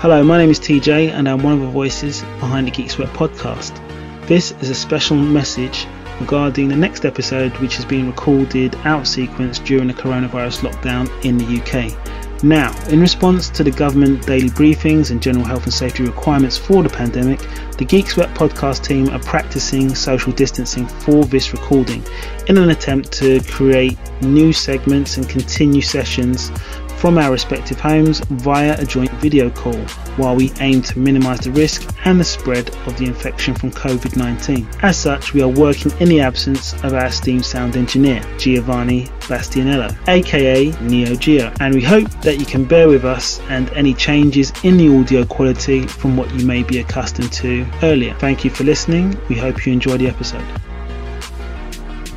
[0.00, 3.10] Hello, my name is TJ and I'm one of the voices behind the Geek Sweat
[3.10, 3.76] podcast.
[4.26, 5.86] This is a special message
[6.20, 11.06] regarding the next episode which has been recorded out of sequence during the coronavirus lockdown
[11.22, 12.42] in the UK.
[12.42, 16.82] Now, in response to the government daily briefings and general health and safety requirements for
[16.82, 17.40] the pandemic,
[17.76, 22.02] the Geek Sweat podcast team are practicing social distancing for this recording
[22.48, 26.50] in an attempt to create new segments and continue sessions
[27.00, 29.78] from our respective homes via a joint video call
[30.18, 34.16] while we aim to minimize the risk and the spread of the infection from COVID
[34.16, 34.68] 19.
[34.82, 39.96] As such, we are working in the absence of our esteemed sound engineer, Giovanni Bastianello,
[40.08, 44.52] aka Neo Geo, and we hope that you can bear with us and any changes
[44.62, 48.12] in the audio quality from what you may be accustomed to earlier.
[48.18, 49.18] Thank you for listening.
[49.30, 50.44] We hope you enjoy the episode.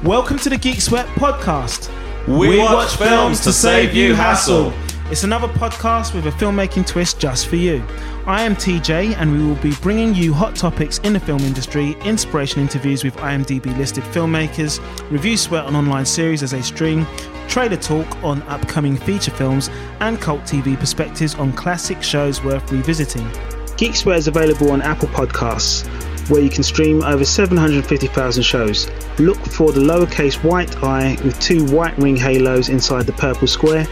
[0.03, 1.89] Welcome to the Geek Sweat podcast.
[2.27, 4.71] We watch films to save you hassle.
[5.11, 7.85] It's another podcast with a filmmaking twist just for you.
[8.25, 11.97] I am TJ, and we will be bringing you hot topics in the film industry,
[12.05, 14.80] inspiration interviews with IMDb listed filmmakers,
[15.11, 17.05] review sweat on online series as they stream,
[17.49, 23.30] trailer talk on upcoming feature films, and cult TV perspectives on classic shows worth revisiting.
[23.75, 25.83] Geek Sweat is available on Apple Podcasts,
[26.29, 28.89] where you can stream over 750,000 shows.
[29.19, 33.85] Look for the lowercase white eye with two white ring halos inside the purple square,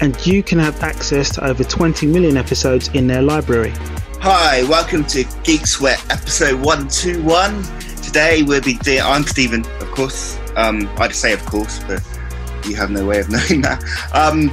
[0.00, 3.72] and you can have access to over 20 million episodes in their library.
[4.20, 7.62] Hi, welcome to Geek Sweat episode 121.
[8.02, 10.38] Today we'll be doing, I'm Stephen, of course.
[10.56, 12.02] Um, I'd say of course, but
[12.66, 13.82] you have no way of knowing that.
[14.12, 14.50] Um,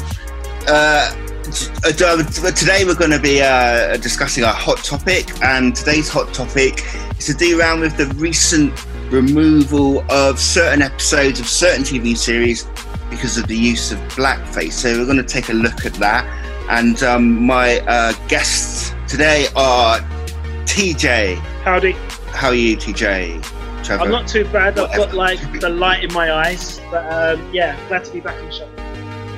[0.67, 6.83] uh, today we're going to be uh, discussing a hot topic, and today's hot topic
[7.25, 8.73] to do around with the recent
[9.11, 12.67] removal of certain episodes of certain TV series
[13.09, 14.73] because of the use of blackface.
[14.73, 16.25] So we're going to take a look at that,
[16.69, 19.99] and um, my uh, guests today are
[20.65, 21.35] TJ.
[21.63, 21.93] Howdy.
[22.31, 23.41] How are you, TJ?
[23.83, 24.03] Trevor?
[24.03, 24.77] I'm not too bad.
[24.79, 28.37] I've got like the light in my eyes, but um, yeah, glad to be back
[28.39, 28.69] in the show.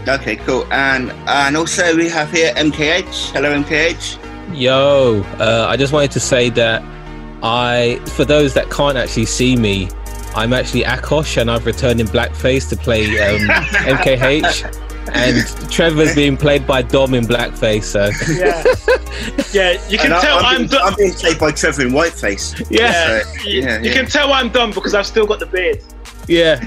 [0.07, 0.71] Okay, cool.
[0.71, 3.31] And and also we have here MKH.
[3.31, 4.55] Hello, MKH.
[4.55, 6.83] Yo, uh, I just wanted to say that
[7.43, 9.89] I, for those that can't actually see me,
[10.35, 14.81] I'm actually Akosh, and I've returned in blackface to play um, MKH.
[15.13, 18.63] And Trevor's being played by Dom in blackface, so yeah,
[19.53, 19.87] yeah.
[19.87, 20.81] You can And I- tell I'm, I'm, being, dumb.
[20.83, 22.65] I'm being played by Trevor in whiteface.
[22.71, 23.93] yeah, So, you, yeah, you yeah.
[23.93, 25.79] can tell I'm dumb because I've still got the beard.
[26.27, 26.59] yeah,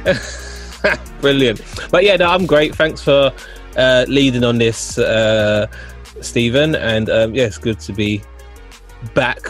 [1.21, 1.61] brilliant.
[1.91, 2.77] But yeah, no, I'm great.
[2.77, 3.33] Thanks for
[3.77, 5.67] uh, leading on this, uh,
[6.21, 6.77] Stephen.
[6.77, 8.23] And um, yeah, it's good to be
[9.15, 9.41] back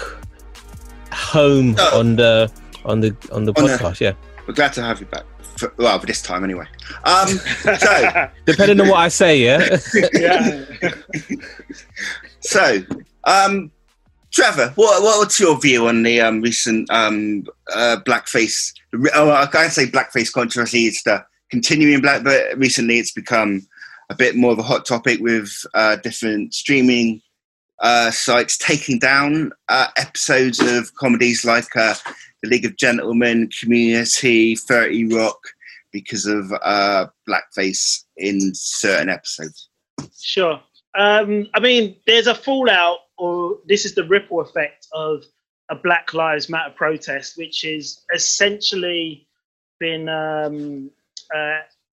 [1.19, 1.99] home Oh.
[2.01, 2.51] on the
[2.85, 4.01] on the on the On podcast.
[4.01, 4.13] Yeah,
[4.47, 5.25] We're glad to have you back.
[5.59, 6.67] For, well, for this time anyway.
[7.05, 9.39] Um, so, depending on what I say.
[9.39, 9.77] Yeah.
[10.15, 10.65] yeah.
[12.41, 12.79] so,
[13.25, 13.71] um,
[14.31, 18.73] Trevor, what, what what's your view on the um, recent um, uh, blackface?
[19.15, 20.87] Oh, I can't say blackface controversy.
[20.87, 23.67] It's the continuing black, but recently it's become
[24.11, 27.21] a bit more of a hot topic with uh, different streaming
[27.81, 31.95] uh, sites taking down uh, episodes of comedies like uh,
[32.43, 35.39] The League of Gentlemen, Community, Thirty Rock,
[35.93, 39.69] because of uh, blackface in certain episodes.
[40.21, 40.61] Sure.
[40.97, 45.25] Um, I mean, there's a fallout, or this is the ripple effect of
[45.71, 49.27] a Black Lives Matter protest, which is essentially
[49.79, 50.91] been um,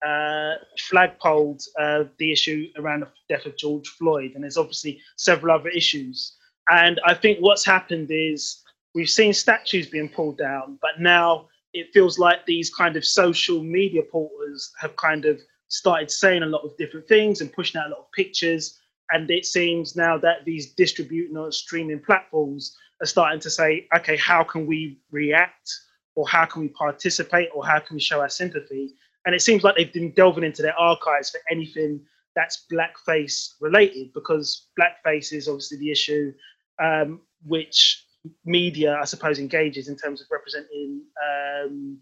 [0.04, 5.58] uh, flagpoled uh, the issue around the death of George Floyd, and there's obviously several
[5.58, 6.36] other issues.
[6.68, 8.62] And I think what's happened is
[8.94, 13.62] we've seen statues being pulled down, but now it feels like these kind of social
[13.62, 17.88] media portals have kind of started saying a lot of different things and pushing out
[17.88, 18.80] a lot of pictures.
[19.10, 24.16] And it seems now that these distributing or streaming platforms are starting to say, okay,
[24.16, 25.70] how can we react
[26.14, 28.94] or how can we participate or how can we show our sympathy?
[29.26, 32.00] And it seems like they've been delving into their archives for anything
[32.36, 36.32] that's blackface related because blackface is obviously the issue
[36.80, 38.04] um, which
[38.44, 41.98] media, I suppose, engages in terms of representing um,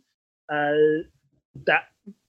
[0.50, 1.04] uh,
[1.66, 1.84] that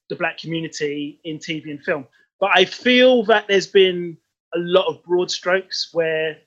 [0.08, 2.06] the black community in TV and film.
[2.38, 4.16] But I feel that there's been
[4.54, 6.38] a lot of broad strokes where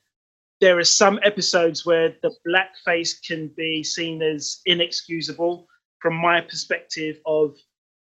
[0.60, 5.66] there are some episodes where the blackface can be seen as inexcusable
[6.00, 7.56] from my perspective of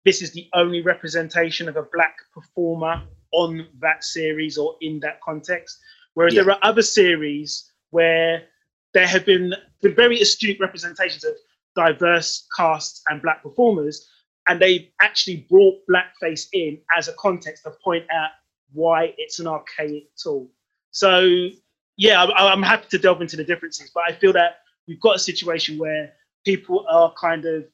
[0.07, 5.19] this is the only representation of a black performer on that series or in that
[5.19, 5.79] context.
[6.13, 6.43] Whereas Yeah.
[6.43, 8.47] there are other series where
[8.93, 11.35] there have been, been very astute representations of
[11.75, 14.09] diverse casts and black performers,
[14.47, 18.29] and they actually brought blackface in as a context to point out
[18.71, 20.49] why it's an archaic tool.
[20.91, 21.49] So
[21.97, 25.19] yeah, I'm happy to delve into the differences, but I feel that we've got a
[25.19, 26.13] situation where
[26.45, 27.65] people are kind of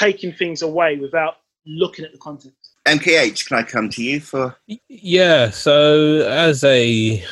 [0.00, 1.36] taking things away without
[1.66, 2.56] looking at the context.
[2.86, 4.56] MKH, can I come to you for?
[4.88, 5.50] Yeah.
[5.50, 7.22] So as a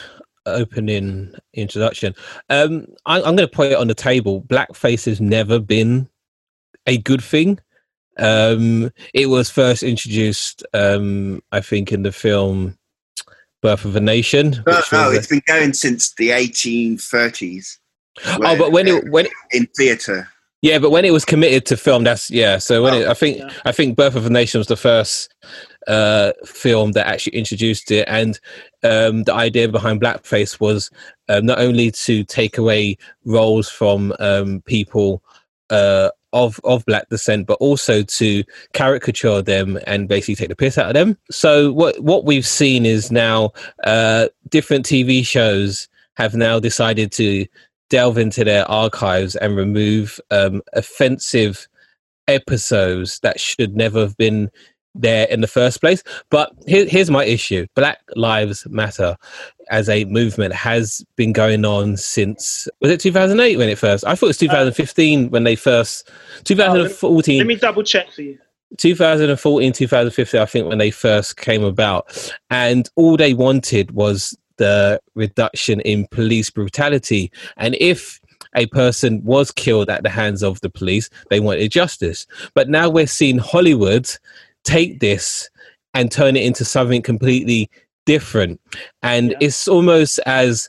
[0.44, 2.15] opening introduction,
[2.50, 4.43] um, I, I'm going to put it on the table.
[4.43, 6.09] Blackface has never been
[6.87, 7.59] a good thing.
[8.19, 12.76] Um, it was first introduced, um, I think, in the film
[13.62, 14.62] Birth of a Nation.
[14.67, 17.79] No, which no, was a- it's been going since the 1830s.
[18.26, 20.29] oh, but when it when it, in theatre.
[20.60, 22.58] Yeah, but when it was committed to film, that's yeah.
[22.58, 23.50] So when Oh, it, I think yeah.
[23.64, 25.32] I think Birth of a Nation was the first
[25.87, 28.40] uh, film that actually introduced it, and
[28.82, 30.90] um, the idea behind blackface was
[31.28, 35.22] um, not only to take away roles from um, people
[35.70, 40.76] uh, of of black descent, but also to caricature them and basically take the piss
[40.76, 41.16] out of them.
[41.31, 43.52] So what what we've seen is now
[43.84, 47.46] uh, different TV shows have now decided to
[47.90, 51.69] delve into their archives and remove um, offensive
[52.26, 54.50] episodes that should never have been
[54.94, 56.02] there in the first place.
[56.31, 59.17] But here, here's my issue Black Lives Matter
[59.70, 64.05] as a movement has been going on since, was it 2008 when it first?
[64.05, 66.11] I thought it was 2015 when they first,
[66.44, 67.38] 2014.
[67.38, 68.38] Let me double check for you.
[68.76, 75.00] 2014 2015 i think when they first came about and all they wanted was the
[75.14, 78.20] reduction in police brutality and if
[78.55, 82.88] a person was killed at the hands of the police they wanted justice but now
[82.88, 84.08] we're seeing hollywood
[84.64, 85.49] take this
[85.94, 87.70] and turn it into something completely
[88.06, 88.60] different
[89.02, 89.38] and Yeah.
[89.40, 90.69] it's almost as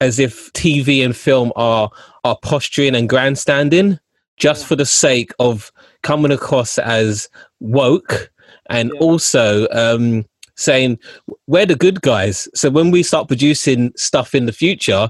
[0.00, 1.90] as if tv and film are
[2.24, 3.98] are posturing and grandstanding
[4.36, 5.70] just for the sake of
[6.02, 7.28] coming across as
[7.60, 8.30] woke
[8.70, 9.00] and Yeah.
[9.00, 10.24] also um,
[10.56, 10.98] saying
[11.46, 12.48] we're the good guys.
[12.54, 15.08] So when we start producing stuff in the future,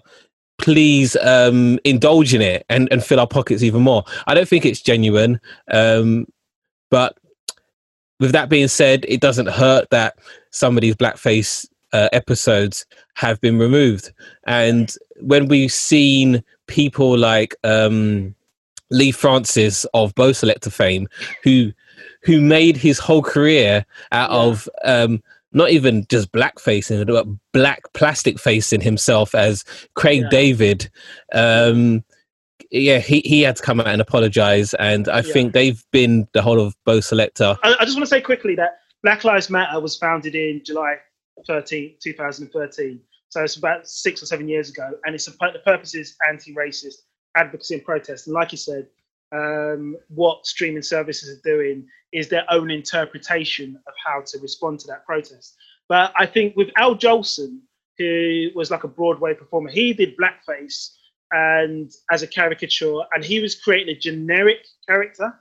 [0.58, 4.04] please um, indulge in it and, and fill our pockets even more.
[4.26, 5.40] I don't think it's genuine,
[5.72, 6.26] um,
[6.90, 7.16] but
[8.20, 10.14] with that being said, it doesn't hurt that
[10.50, 14.12] some of these blackface uh, episodes have been removed.
[14.46, 18.34] And when we've seen people like um,
[18.90, 21.08] Leigh Francis of Bo' Selecta fame,
[21.42, 21.72] who
[22.24, 24.36] who made his whole career out Yeah.
[24.36, 25.22] of um,
[25.52, 29.64] not even just blackfacing, but black plastic facing himself as
[29.94, 30.28] Craig Yeah.
[30.30, 30.90] David.
[31.32, 32.04] Um,
[32.70, 35.32] yeah, he, he had to come out and apologize, and I Yeah.
[35.32, 37.58] think they've been the whole of Bo' Selecta.
[37.62, 40.96] I, I just want to say quickly that Black Lives Matter was founded in July
[41.46, 43.00] 13, 2013.
[43.28, 44.90] So it's about six or seven years ago.
[45.04, 46.96] And it's a, the purpose is anti racist
[47.34, 48.26] advocacy and protest.
[48.26, 48.86] And like you said,
[49.32, 54.86] um, what streaming services are doing is their own interpretation of how to respond to
[54.88, 55.56] that protest.
[55.88, 57.60] But I think with Al Jolson,
[57.98, 60.90] who was like a Broadway performer, he did blackface
[61.30, 65.32] and as a caricature, and he was creating a generic character.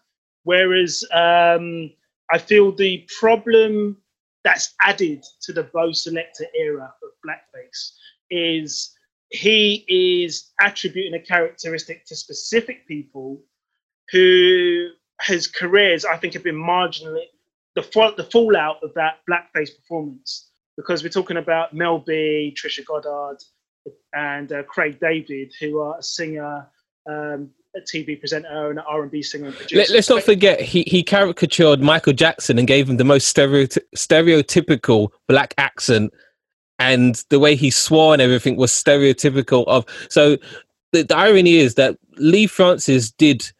[0.44, 1.92] Whereas um,
[2.32, 3.98] I feel the problem
[4.44, 7.92] that's added to the Bo' Selecta era of blackface
[8.30, 8.96] is
[9.30, 13.42] he is attributing a characteristic to specific people
[14.12, 14.90] who
[15.24, 17.26] his careers I think have been marginally
[17.76, 22.86] the fall, the fallout of that blackface performance because we're talking about Mel B, Trisha
[22.86, 23.38] Goddard,
[24.14, 26.68] and uh, Craig David, who are a singer,
[27.10, 29.94] um, a TV presenter, and an R&B singer and producer.
[29.94, 33.82] Let, us not forget he, he caricatured Michael Jackson and gave him the most stereoty-
[33.96, 36.14] stereotypical black accent,
[36.80, 39.86] and the way he swore and everything was stereotypical of.
[40.10, 40.38] So
[40.92, 43.52] the, the irony is that Leigh Francis did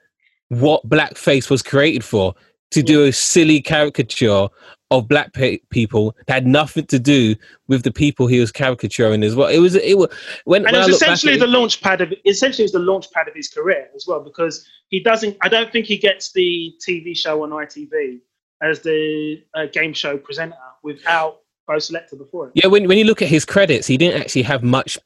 [0.52, 2.36] what blackface was created for
[2.72, 4.50] to do a silly caricature
[4.92, 7.34] of black pe- people that had nothing to do
[7.70, 9.48] with the people he was caricaturing as well.
[9.48, 10.10] It was it was
[10.44, 12.80] when, and when it was essentially the it- launch pad of essentially it was the
[12.80, 16.34] launch pad of his career as well because he doesn't I don't think he gets
[16.34, 18.20] the TV show on ITV
[18.62, 22.52] as the uh, game show presenter without Bo' Selecta before it.
[22.56, 24.98] Yeah, when when you look at his credits, he didn't actually have much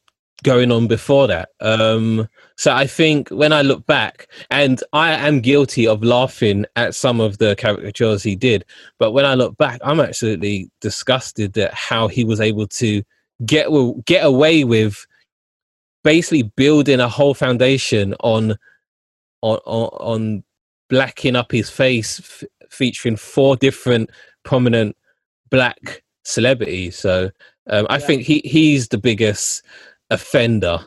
[0.42, 1.50] going on before that.
[1.60, 6.94] Um, so I think when I look back, and I am guilty of laughing at
[6.94, 8.64] some of the caricatures he did,
[8.98, 13.02] but when I look back, I'm absolutely disgusted at how he was able to
[13.44, 13.68] get
[14.06, 15.06] get away with
[16.04, 18.56] basically building a whole foundation on
[19.42, 20.44] on on, on
[20.88, 24.10] blacking up his face, f- featuring four different
[24.44, 24.96] prominent
[25.50, 26.96] black celebrities.
[26.96, 27.30] So
[27.68, 28.06] um, I Yeah.
[28.06, 29.62] think he he's the biggest
[30.10, 30.78] offender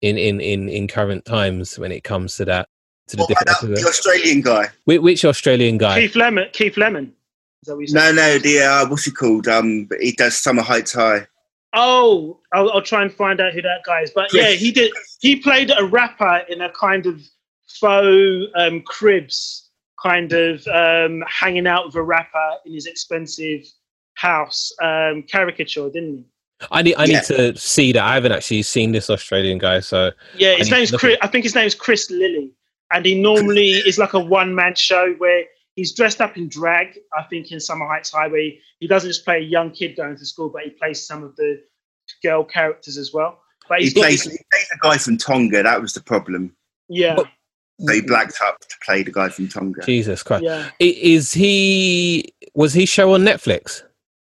[0.00, 2.68] in, in, in, in current times when it comes to that
[3.08, 3.88] to the What different about the.
[3.88, 4.68] Australian guy?
[4.84, 6.00] Which, which Australian guy?
[6.00, 6.48] Keith Lemon.
[6.52, 7.12] Keith Lemon.
[7.62, 7.94] Is that what you said?
[7.94, 9.46] No, no, the uh, what's he called?
[9.48, 11.26] Um, he does Summer Heights High.
[11.74, 14.10] Oh, I'll, I'll, try and find out who that guy is.
[14.10, 14.42] But Chris.
[14.42, 14.92] yeah, he did.
[15.20, 17.22] He played a rapper in a kind of
[17.80, 19.70] faux um, cribs,
[20.02, 23.64] kind of um, hanging out with a rapper in his expensive
[24.14, 26.24] house um, caricature, didn't he?
[26.70, 27.16] I need I yeah.
[27.16, 28.02] need to see that.
[28.02, 31.16] I haven't actually seen this Australian guy, so yeah, his name's Chris.
[31.20, 32.50] I think his name's Chris Lilley,
[32.92, 35.44] and he normally is like a one man show where
[35.76, 36.98] he's dressed up in drag.
[37.16, 40.26] I think in Summer Heights Highway, he doesn't just play a young kid going to
[40.26, 41.60] school, but he plays some of the
[42.22, 43.40] girl characters as well.
[43.68, 45.62] But he plays, he plays a guy from Tonga.
[45.62, 46.54] That was the problem.
[46.88, 47.14] Yeah.
[47.14, 47.26] But,
[47.80, 49.82] so he blacked up to play the guy from Tonga.
[49.84, 50.44] Jesus Christ!
[50.44, 50.70] Yeah.
[50.78, 52.32] Is he?
[52.54, 53.82] Was he show on Netflix?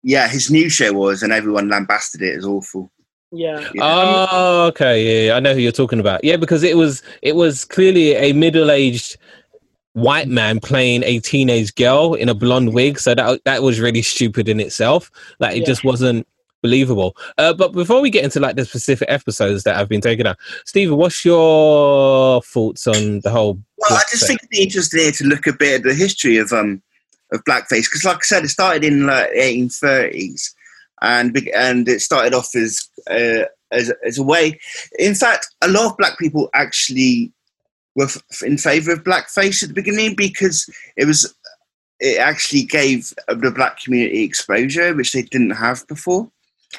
[0.04, 2.92] Yeah, his new show was, and everyone lambasted it as awful.
[3.32, 3.68] Yeah.
[3.74, 3.82] yeah.
[3.82, 5.28] Oh, okay.
[5.28, 6.24] Yeah, I know who you're talking about.
[6.24, 9.18] Yeah, because it was it was clearly a middle-aged
[9.94, 13.00] white man playing a teenage girl in a blonde wig.
[13.00, 15.10] So that that was really stupid in itself.
[15.40, 15.66] Like it yeah.
[15.66, 16.28] just wasn't
[16.62, 17.18] believable.
[17.38, 20.38] Uh, but before we get into like the specific episodes that have been taken out,
[20.66, 23.60] Stephen, what's your thoughts on the whole?
[23.78, 26.54] Well, I just think it'd be interesting to look a bit at the history of
[26.54, 26.84] um
[27.34, 30.54] of blackface because, like I said, it started in like 1830s,
[31.02, 34.60] and and it started off as uh, as as a way.
[35.00, 37.34] In fact, a lot of black people actually
[37.96, 41.34] were f- in favour of blackface at the beginning because it was
[42.00, 46.30] it actually gave the black community exposure which they didn't have before.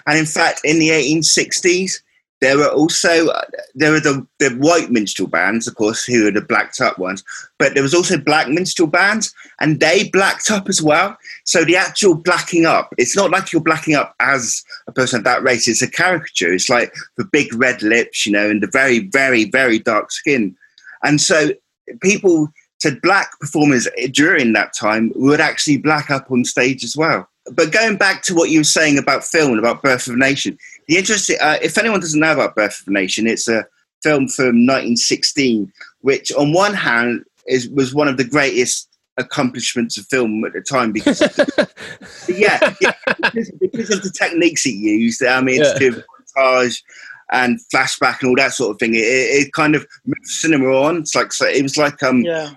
[0.07, 2.01] And in fact, in the 1860s,
[2.41, 3.43] there were also uh,
[3.75, 7.25] there were the, the white minstrel bands, of course, who are the blacked up ones,
[7.59, 11.17] but there was also black minstrel bands, and they blacked up as well.
[11.45, 15.25] So the actual blacking up, it's not like you're blacking up as a person of
[15.25, 15.69] that race.
[15.69, 16.53] It's a caricature.
[16.53, 20.55] It's like the big red lips, you know, and the very, very, very dark skin.
[21.03, 21.51] And so
[22.03, 22.49] people
[22.81, 27.29] said black performers during that time would actually black up on stage as well.
[27.53, 30.19] But going back to what you were saying about film and about Birth of a
[30.19, 30.59] Nation,
[30.89, 33.67] the interesting, uh, if anyone doesn't know about Birth of a Nation, it's a
[34.03, 40.07] film from 1916, which on one hand is was one of the greatest accomplishments of
[40.07, 41.21] film at the time because
[42.29, 45.25] yeah, yeah because, because, of the techniques it used.
[45.25, 45.75] I mean, yeah.
[45.75, 46.03] to
[46.37, 46.83] montage
[47.33, 48.95] and flashback and all that sort of thing.
[48.95, 50.99] It, it, kind of moved cinema on.
[50.99, 52.51] It's like so it was like um yeah.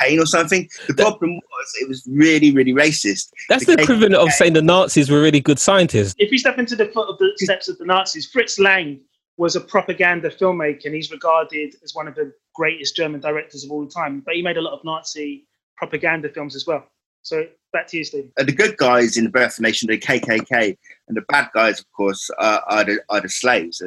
[0.00, 0.68] Pain or something.
[0.88, 3.30] The problem was it was really, really racist.
[3.48, 6.14] That's the, the equivalent of saying the Nazis were really good scientists.
[6.18, 9.00] If you step into the foot of the steps of the Nazis, Fritz Lang
[9.36, 13.70] was a propaganda filmmaker and he's regarded as one of the greatest German directors of
[13.70, 14.20] all time.
[14.20, 16.86] But he made a lot of Nazi propaganda films as well.
[17.22, 18.30] So back to you, Steve.
[18.38, 20.76] Uh, the good guys in the Birth of Nation, the KKK,
[21.08, 23.82] and the bad guys, of course, uh, are, the, are the slaves.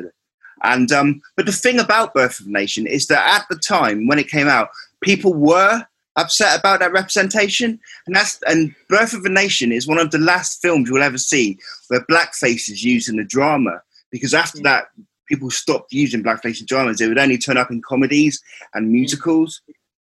[0.63, 4.08] And um, but the thing about Birth of a Nation is that at the time
[4.08, 4.70] when it came out,
[5.01, 10.00] people were upset about that representation, and that's and Birth of a Nation is one
[10.00, 13.82] of the last films you'll ever see where blackface is used in a drama.
[14.12, 14.63] Because after mm.
[14.63, 14.86] that,
[15.27, 18.41] people stopped using blackface in dramas; they would only turn up in comedies
[18.74, 19.62] and musicals.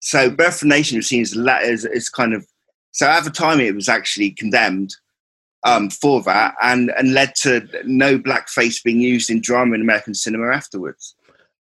[0.01, 2.47] So Birth of a Nation was seen as, as, as kind of
[2.93, 4.95] so at the time it was actually condemned
[5.65, 10.15] um, for that and, and led to no blackface being used in drama in American
[10.15, 11.15] cinema afterwards.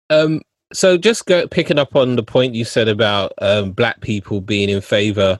[0.09, 0.41] Um,
[0.73, 4.69] so just go, picking up on the point you said about um, black people being
[4.69, 5.39] in favor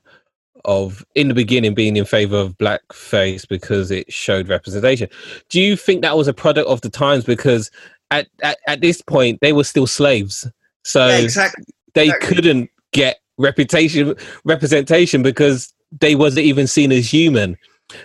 [0.66, 5.10] of in the beginning being in favor of blackface because it showed representation
[5.50, 7.72] do you think that was a product of the times because
[8.12, 10.48] at, at, at this point they were still slaves
[10.84, 11.66] so yeah, exactly.
[11.96, 12.28] they exactly.
[12.28, 17.58] couldn't get reputation representation because they wasn't even seen as human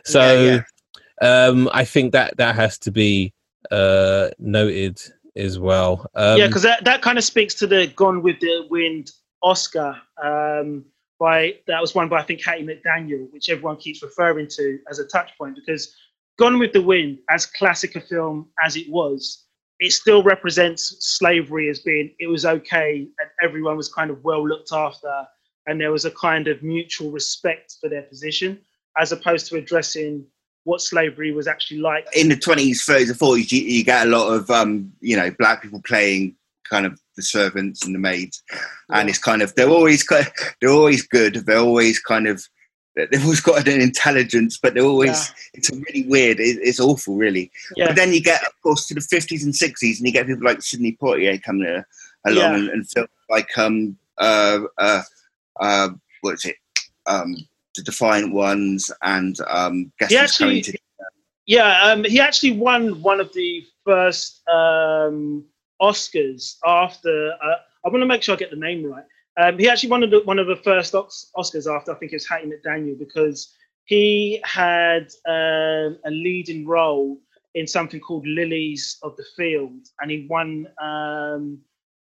[0.04, 0.62] so yeah,
[1.20, 1.46] yeah.
[1.46, 3.34] um i think that that has to be
[3.70, 4.98] uh noted
[5.36, 6.10] as well.
[6.14, 9.10] Um, yeah because that, that kind of speaks to the gone with the wind
[9.42, 10.84] oscar um
[11.18, 14.98] by that was won by i think hattie mcdaniel which everyone keeps referring to as
[14.98, 15.94] a touch point because
[16.38, 19.44] gone with the wind as classic a film as it was
[19.78, 24.46] it still represents slavery as being it was okay and everyone was kind of well
[24.46, 25.26] looked after
[25.66, 28.58] and there was a kind of mutual respect for their position
[28.98, 30.24] as opposed to addressing
[30.66, 34.10] what slavery was actually like in the 20s 30s and 40s you, you get a
[34.10, 36.34] lot of um, you know black people playing
[36.68, 38.98] kind of the servants and the maids yeah.
[38.98, 40.04] and it's kind of they're always
[40.60, 42.46] they're always good they're always kind of
[42.96, 45.34] they've always got an intelligence, but they're always yeah.
[45.52, 46.40] it's really weird.
[46.40, 47.50] It, it's awful, really.
[47.76, 47.88] Yeah.
[47.88, 50.46] But then you get, of course, to the fifties and sixties, and you get people
[50.46, 51.84] like Sidney Poitier coming
[52.24, 52.54] along yeah.
[52.54, 55.02] and, and film like um uh uh
[55.60, 55.88] uh
[56.20, 56.56] what is it
[57.06, 57.36] um
[57.76, 60.78] the Defiant Ones and um guess he actually, to-
[61.46, 65.44] yeah um he actually won one of the first um
[65.80, 69.04] Oscars after uh, I want to make sure I get the name right
[69.38, 72.26] um, he actually won the, one of the first Oscars after I think it was
[72.26, 73.54] Hattie McDaniel because
[73.84, 77.18] he had um, a leading role
[77.54, 80.66] in something called Lilies of the Field, and he won.
[80.80, 81.58] Um,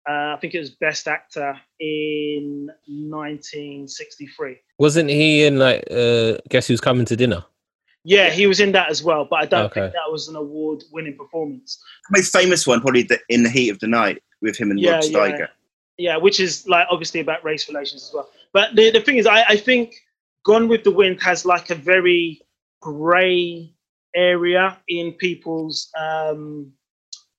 [0.08, 4.56] uh, I think it was Best Actor in 1963.
[4.78, 7.44] Wasn't he in like uh, Guess Who's Coming to Dinner?
[8.04, 9.82] Yeah, he was in that as well, but I don't Okay.
[9.82, 11.80] think that was an award-winning performance.
[12.10, 14.80] The most famous one, probably the, in the heat of the night with him and
[14.80, 15.46] Yeah, Rod yeah.
[15.98, 18.28] Yeah, which is like obviously about race relations as well.
[18.52, 19.94] But the, the thing is, I, I think
[20.44, 22.40] Gone with the Wind has like a very
[22.80, 23.72] grey
[24.16, 26.72] area in people's um,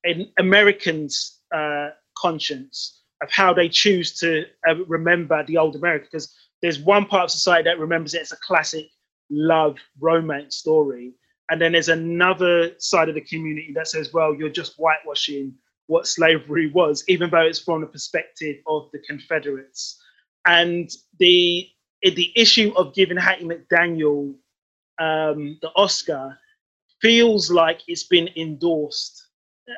[0.06, 1.90] in Americans' uh,
[2.24, 6.08] conscience of how they choose to uh, remember the old America.
[6.12, 8.88] Because there's one part of society that remembers it as a classic
[9.30, 11.14] love romance story,
[11.50, 15.54] and then there's another side of the community that says, "Well, you're just whitewashing
[15.88, 20.02] what slavery was, even though it's from the perspective of the Confederates."
[20.46, 20.90] And
[21.20, 21.70] the
[22.02, 24.36] the issue of giving Hattie McDaniel
[25.00, 26.38] um, the Oscar
[27.02, 29.23] feels like it's been endorsed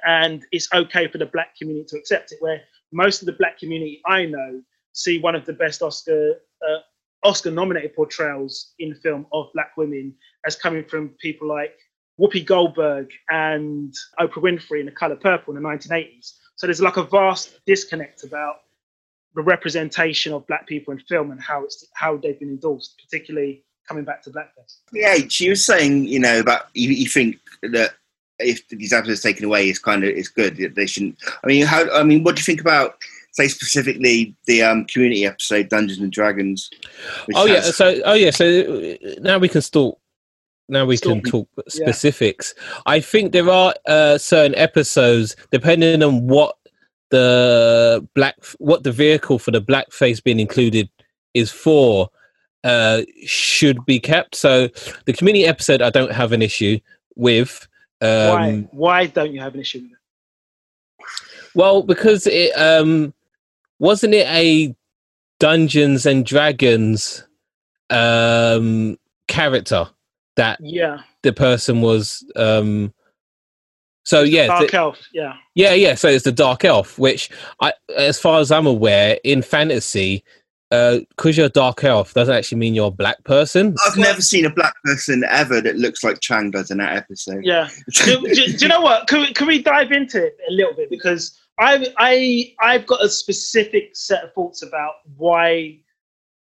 [0.05, 2.37] and it's okay for the black community to accept it.
[2.41, 2.61] Where
[2.91, 4.61] most of the black community I know
[4.93, 6.35] see one of the best Oscar
[6.67, 6.79] uh,
[7.23, 10.13] Oscar nominated portrayals in film of black women
[10.45, 11.75] as coming from people like
[12.19, 16.33] Whoopi Goldberg and Oprah Winfrey in The Color Purple in the 1980s.
[16.55, 18.61] So there's like a vast disconnect about
[19.35, 23.65] the representation of black people in film and how it's how they've been endorsed, particularly
[23.87, 24.77] coming back to blackface.
[24.93, 27.95] Yeah, she was saying, you know, about you, you think that
[28.39, 30.57] if these episodes taken away is kind of is good.
[30.75, 31.17] They shouldn't.
[31.43, 31.89] I mean, how?
[31.91, 32.97] I mean, what do you think about,
[33.31, 36.69] say, specifically the um, community episode Dungeons and Dragons?
[37.33, 39.99] Oh yeah, has- so oh yeah, so uh, now we can talk.
[40.67, 42.55] Now we can talk specifics.
[42.87, 46.57] I think there are uh, certain episodes, depending on what
[47.11, 50.89] the black, what the vehicle for the blackface being included
[51.35, 52.09] is for,
[52.63, 54.35] uh, should be kept.
[54.35, 54.69] So
[55.05, 56.79] the community episode, I don't have an issue
[57.15, 57.67] with.
[58.13, 58.51] Why?
[58.51, 59.97] Um, Why don't you have an issue with it?
[61.55, 63.13] Well, because it um
[63.79, 64.75] wasn't it a
[65.39, 67.25] Dungeons and Dragons
[67.89, 69.87] um character
[70.37, 72.93] that Yeah, the person was um
[74.05, 74.99] so yeah Dark th- Elf.
[75.13, 77.29] Yeah, yeah yeah so it's the dark elf which
[77.61, 80.23] i as far as i'm aware in fantasy
[80.71, 84.21] uh because you're a dark elf doesn't actually mean you're a black person I've never
[84.21, 87.43] seen a black person ever that looks like Chang does in that episode.
[87.43, 87.69] yeah.
[87.91, 89.07] do, do- do you know what?
[89.07, 93.03] Can we, can we dive into it a little bit because I I I've got
[93.03, 95.79] a specific set of thoughts about why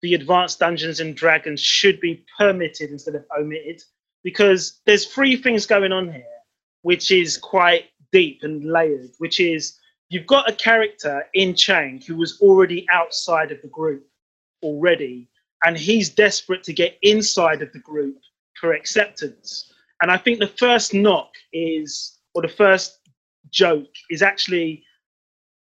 [0.03, 3.83] the advanced Dungeons and Dragons should be permitted instead of omitted
[4.25, 6.25] because there's three things going on here
[6.83, 12.17] which is quite deep and layered which is you've got a character in Chang who
[12.17, 14.07] was already outside of the group
[14.63, 15.29] already
[15.65, 18.17] and he's desperate to get inside of the group
[18.61, 19.73] for acceptance
[20.03, 22.99] and I think the first knock is, or the first
[23.51, 24.85] joke is actually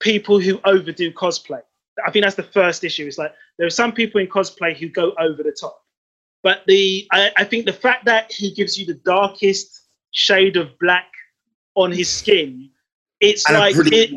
[0.01, 1.61] people who overdo cosplay.
[2.07, 3.07] I think that's the first issue.
[3.07, 5.83] It's like there are some people in cosplay who go over the top.
[6.45, 10.79] But the I, I think the fact that he gives you the darkest shade of
[10.79, 11.11] black
[11.75, 12.71] on his skin,
[13.19, 14.11] it's And like it,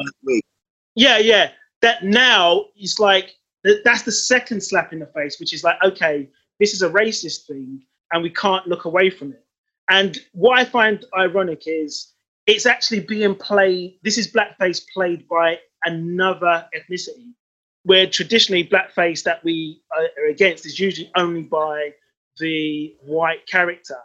[0.93, 1.49] yeah, yeah.
[1.81, 3.31] That now it's like
[3.63, 7.47] that's the second slap in the face, which is like, okay, this is a racist
[7.47, 9.45] thing, and we can't look away from it.
[9.89, 12.13] And what I find ironic is
[12.47, 13.99] it's actually being played.
[14.03, 17.33] This is blackface played by another ethnicity,
[17.83, 21.91] where traditionally blackface that we uh, are against is usually only by
[22.37, 23.97] the white character.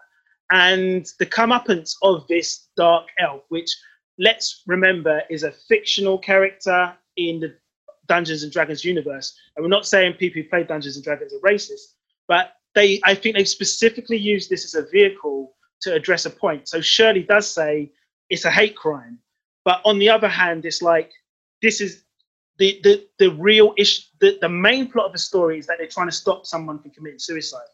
[0.50, 3.74] And the comeuppance of this dark elf, which
[4.18, 7.54] let's remember is a fictional character in the
[8.06, 9.36] Dungeons and Dragons universe.
[9.54, 11.94] And we're not saying people who play Dungeons and Dragons are racist,
[12.28, 16.68] but they I think they specifically use this as a vehicle to address a point.
[16.68, 17.92] So Shirley does say
[18.30, 19.18] it's a hate crime,
[19.64, 21.10] but on the other hand, it's like
[21.62, 22.04] this is
[22.58, 24.02] the the, the real issue.
[24.20, 26.90] The, the main plot of the story is that they're trying to stop someone from
[26.92, 27.68] committing suicide,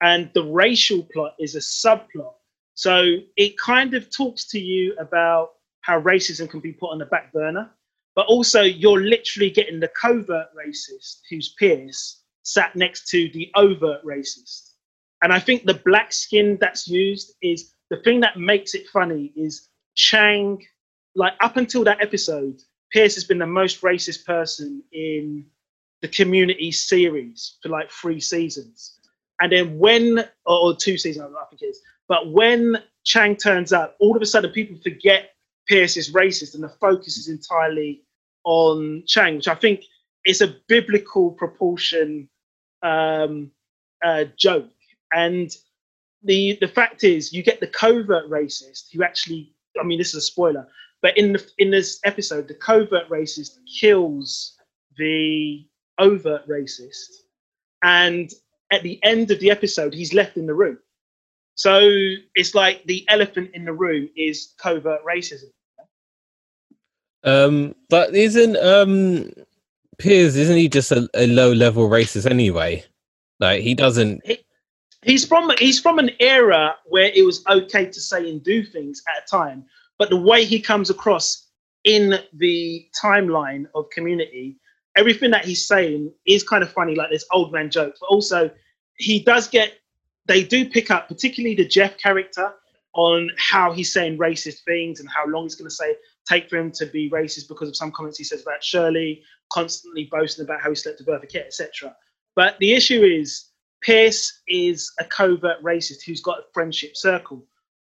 [0.00, 2.34] and the racial plot is a subplot.
[2.74, 5.50] So it kind of talks to you about
[5.82, 7.70] how racism can be put on the back burner,
[8.14, 14.04] but also you're literally getting the covert racist, who's Pierce, sat next to the overt
[14.04, 14.70] racist.
[15.22, 19.32] And I think the black skin that's used is the thing that makes it funny
[19.36, 20.62] is Chang,
[21.14, 22.60] like up until that episode,
[22.92, 25.46] Pierce has been the most racist person in
[26.02, 28.98] the community series for like three seasons.
[29.40, 33.72] And then when, or, or two seasons, I think it is, but when Chang turns
[33.72, 35.30] up, all of a sudden people forget
[35.68, 38.02] Pierce is racist and the focus is entirely
[38.44, 39.84] on Chang, which I think
[40.24, 42.28] is a biblical proportion
[42.82, 43.50] um,
[44.04, 44.70] uh, joke.
[45.12, 45.50] And
[46.22, 50.14] the the fact is, you get the covert racist who actually I mean, this is
[50.16, 50.68] a spoiler,
[51.02, 54.56] but in the in this episode, the covert racist kills
[54.96, 55.66] the
[55.98, 57.22] overt racist,
[57.82, 58.32] and
[58.70, 60.78] at the end of the episode, he's left in the room.
[61.54, 61.88] So
[62.34, 65.50] it's like the elephant in the room is covert racism.
[67.22, 69.30] Um, but isn't um
[69.98, 70.34] Pierce?
[70.34, 72.84] Isn't he just a, a low level racist anyway?
[73.40, 74.24] Like he doesn't.
[74.26, 74.38] He,
[75.02, 79.02] he's from he's from an era where it was okay to say and do things
[79.08, 79.64] at a time,
[79.98, 81.48] but the way he comes across
[81.84, 84.56] in the timeline of community,
[84.96, 88.50] everything that he's saying is kind of funny, like this old man jokes, but also
[88.96, 89.74] he does get
[90.26, 92.52] they do pick up, particularly the Jeff character,
[92.94, 95.96] on how he's saying racist things and how long it's going to say
[96.28, 100.08] take for him to be racist because of some comments he says about Shirley, constantly
[100.10, 101.94] boasting about how he slept with Eartha Kitt, etc.
[102.36, 103.50] But the issue is
[103.82, 107.44] Pierce is a covert racist who's got a friendship circle,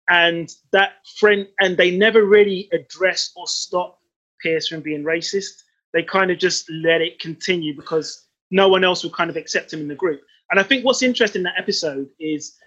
[0.09, 3.99] and that friend and they never really address or stop
[4.41, 5.63] Pierce from being racist.
[5.93, 9.71] They kind of just let it continue because no one else will kind of accept
[9.71, 10.21] him in the group.
[10.51, 12.57] And I think what's interesting in that episode is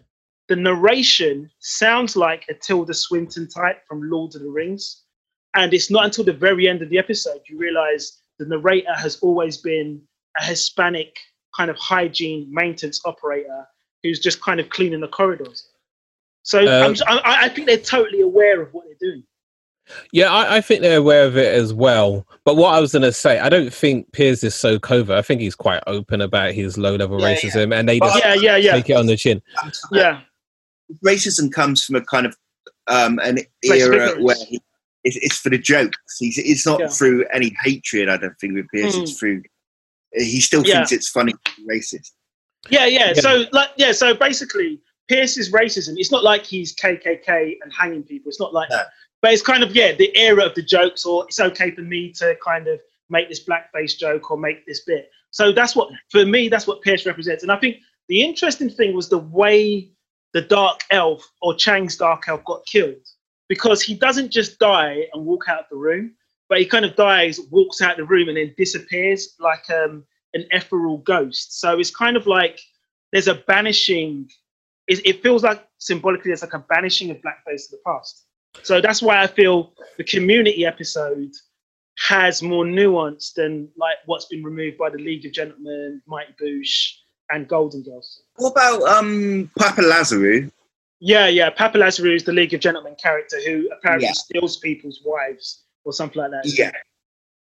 [0.48, 5.02] the narration sounds like a Tilda Swinton type from Lord of the Rings.
[5.54, 9.18] And it's not until the very end of the episode you realize the narrator has
[9.20, 10.00] always been
[10.38, 11.16] a Hispanic
[11.56, 13.66] kind of hygiene maintenance operator
[14.02, 15.68] who's just kind of cleaning the corridors.
[16.42, 19.24] So uh, I, I think they're totally aware of what they're doing.
[20.12, 22.26] Yeah, I, I, think they're aware of it as well.
[22.44, 25.16] But what I was going to say, I don't think Pierce is so covert.
[25.16, 27.78] I think he's quite open about his low level yeah, racism, yeah.
[27.78, 28.72] and they just yeah, yeah, yeah.
[28.72, 29.42] take it on the chin.
[29.92, 30.20] Yeah,
[31.04, 32.36] racism comes from a kind of
[32.86, 34.60] um, an era where he,
[35.04, 35.96] it's, it's, for the jokes.
[36.18, 36.88] He's, it's not yeah.
[36.88, 38.08] through any hatred.
[38.08, 38.96] I don't think with Pierce.
[38.96, 39.02] Mm.
[39.02, 39.16] It's hmm.
[39.18, 39.42] through
[40.12, 41.34] he still thinks it's funny
[41.70, 42.12] racist.
[42.70, 43.12] Yeah, yeah.
[43.14, 43.92] So like, yeah.
[43.92, 45.94] So basically, Pierce's racism.
[45.96, 48.28] It's not like he's KKK and hanging people.
[48.28, 48.82] It's not like no.
[49.22, 52.12] But it's kind of yeah the era of the jokes or it's okay for me
[52.12, 55.10] to kind of make this blackface joke or make this bit.
[55.30, 57.42] So that's what for me that's what pierce represents.
[57.42, 57.76] And i think
[58.08, 59.90] the interesting thing was the way
[60.32, 63.06] the dark elf or chang's dark elf got killed.
[63.48, 66.14] Because he doesn't just die and walk out of the room
[66.48, 70.04] but he kind of dies walks out the room and then disappears like um,
[70.34, 71.60] an ethereal ghost.
[71.60, 72.60] So it's kind of like
[73.12, 74.28] there's a banishing
[74.86, 78.24] it, it feels like symbolically there's like a banishing of blackface to the past
[78.62, 81.32] so that's why I feel the community episode
[82.06, 86.92] has more nuance than like what's been removed by the League of Gentlemen, Mighty Boosh,
[87.30, 88.22] and Golden Girls.
[88.36, 90.50] What about um Papa Lazarou?
[91.00, 91.50] Yeah, yeah.
[91.50, 94.12] Papa Lazarou is the League of Gentlemen character who apparently yeah.
[94.12, 96.42] steals people's wives or something like that.
[96.44, 96.72] Yeah.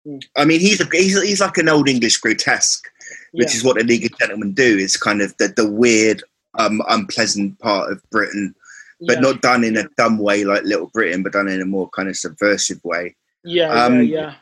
[0.08, 0.24] Mm.
[0.36, 2.88] I mean, he's a, he's he's like an old English grotesque,
[3.32, 3.58] which yeah.
[3.58, 4.78] is what the League of Gentlemen do.
[4.80, 6.24] It's kind of the the weird,
[6.58, 8.56] um, unpleasant part of Britain
[9.02, 9.20] but yeah.
[9.20, 12.10] not done in a dumb way like Little Britain, but done in a more kind
[12.10, 13.16] of subversive way.
[13.44, 14.34] Yeah, um, yeah,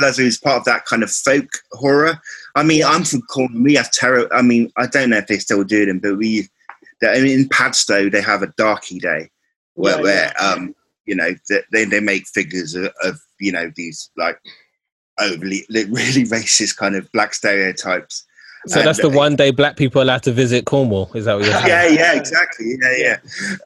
[0.00, 0.08] yeah.
[0.08, 2.20] Is part of that kind of folk horror.
[2.54, 3.62] I mean, I'm from Cornwall.
[3.62, 4.32] We have terror.
[4.32, 6.48] I mean, I don't know if they still do them, but we,
[7.02, 9.30] I mean, in Padstow they have a Darky Day,
[9.74, 10.46] where, yeah, where yeah.
[10.46, 10.74] um,
[11.06, 11.34] you know,
[11.72, 14.38] they they make figures of, of you know these like
[15.18, 18.25] overly really racist kind of black stereotypes
[18.66, 21.10] so and, that's the one day black people allowed to visit Cornwall.
[21.14, 21.66] Is that what you're saying?
[21.66, 22.74] Yeah, yeah, exactly.
[22.80, 23.16] Yeah, yeah.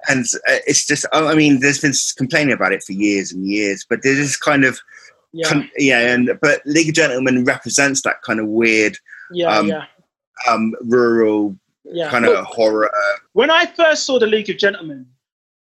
[0.09, 3.87] And uh, it's just, I mean, there's been complaining about it for years and years,
[3.89, 4.79] but there's this kind of,
[5.33, 8.97] yeah, con- yeah and but League of Gentlemen represents that kind of weird,
[9.33, 9.85] yeah, um, yeah.
[10.49, 12.11] Um, rural yeah.
[12.11, 12.91] kind of horror.
[13.33, 15.07] When I first saw the League of Gentlemen,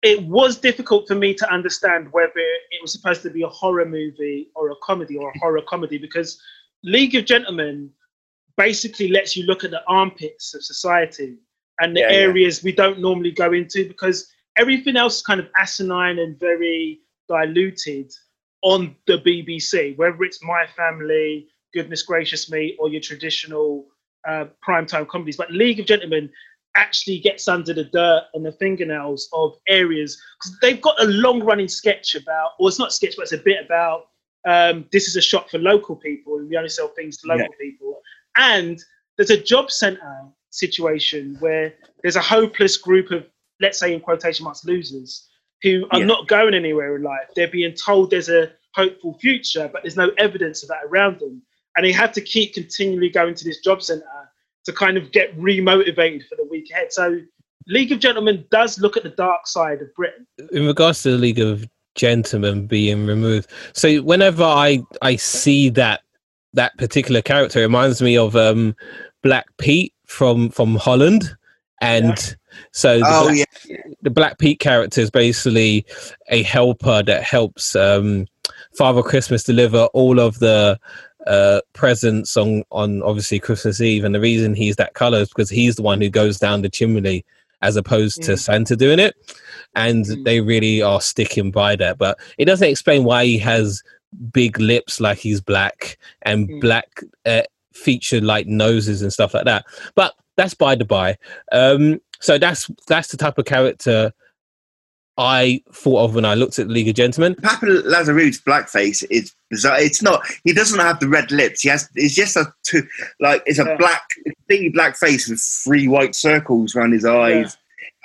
[0.01, 3.85] it was difficult for me to understand whether it was supposed to be a horror
[3.85, 6.41] movie or a comedy or a horror comedy because
[6.83, 7.89] League of Gentlemen
[8.57, 11.37] basically lets you look at the armpits of society
[11.79, 12.67] and the yeah, areas yeah.
[12.69, 18.11] we don't normally go into because everything else is kind of asinine and very diluted
[18.61, 23.85] on the BBC, whether it's My Family, Goodness Gracious Me, or your traditional
[24.27, 25.37] uh, primetime comedies.
[25.37, 26.29] But League of Gentlemen
[26.75, 31.43] actually gets under the dirt and the fingernails of areas because they've got a long
[31.43, 34.07] running sketch about, or it's not sketch, but it's a bit about
[34.45, 37.43] um, this is a shop for local people and we only sell things to local
[37.43, 37.57] yeah.
[37.59, 38.01] people.
[38.37, 38.83] And
[39.17, 43.25] there's a job center situation where there's a hopeless group of,
[43.59, 45.29] let's say in quotation marks, losers
[45.61, 46.05] who are yeah.
[46.05, 47.27] not going anywhere in life.
[47.35, 51.41] They're being told there's a hopeful future, but there's no evidence of that around them.
[51.75, 54.05] And they have to keep continually going to this job center
[54.65, 56.91] to kind of get remotivated for the week ahead.
[56.93, 57.19] So
[57.67, 60.27] League of Gentlemen does look at the dark side of Britain.
[60.51, 66.02] In regards to the League of Gentlemen being removed, so whenever I I see that
[66.53, 68.75] that particular character reminds me of um,
[69.21, 71.35] Black Pete from from Holland,
[71.81, 72.33] and Yeah.
[72.71, 73.37] so the, Oh Black,
[73.67, 75.85] yeah, the Black Pete character is basically
[76.29, 78.27] a helper that helps um,
[78.77, 80.79] Father Christmas deliver all of the
[81.27, 85.49] uh, presents on on obviously Christmas Eve, and the reason he's that color is because
[85.49, 87.23] he's the one who goes down the chimney
[87.61, 88.39] as opposed to Mm.
[88.39, 89.15] Santa doing it,
[89.73, 90.25] and Mm.
[90.25, 91.97] they really are sticking by that.
[91.97, 93.81] But it doesn't explain why he has
[94.31, 96.61] big lips like he's black and Mm.
[96.61, 99.65] black uh, featured like noses and stuff like that.
[99.95, 101.17] But that's by the by.
[101.51, 104.13] Um, so that's that's the type of character
[105.15, 107.35] I thought of when I looked at the League of Gentlemen.
[107.35, 109.79] Papa Lazarou's blackface is bizarre.
[109.79, 110.25] It's not.
[110.43, 111.61] He doesn't have the red lips.
[111.61, 111.87] He has.
[111.93, 112.81] It's just a two.
[113.19, 113.77] Like it's a Yeah.
[113.77, 117.55] black, completely black face with three white circles around his eyes.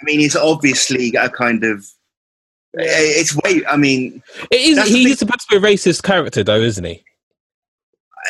[0.01, 1.87] I mean, it's obviously a kind of.
[2.75, 3.65] It's way.
[3.67, 7.03] I mean, It is he's supposed to be a racist character though, isn't he?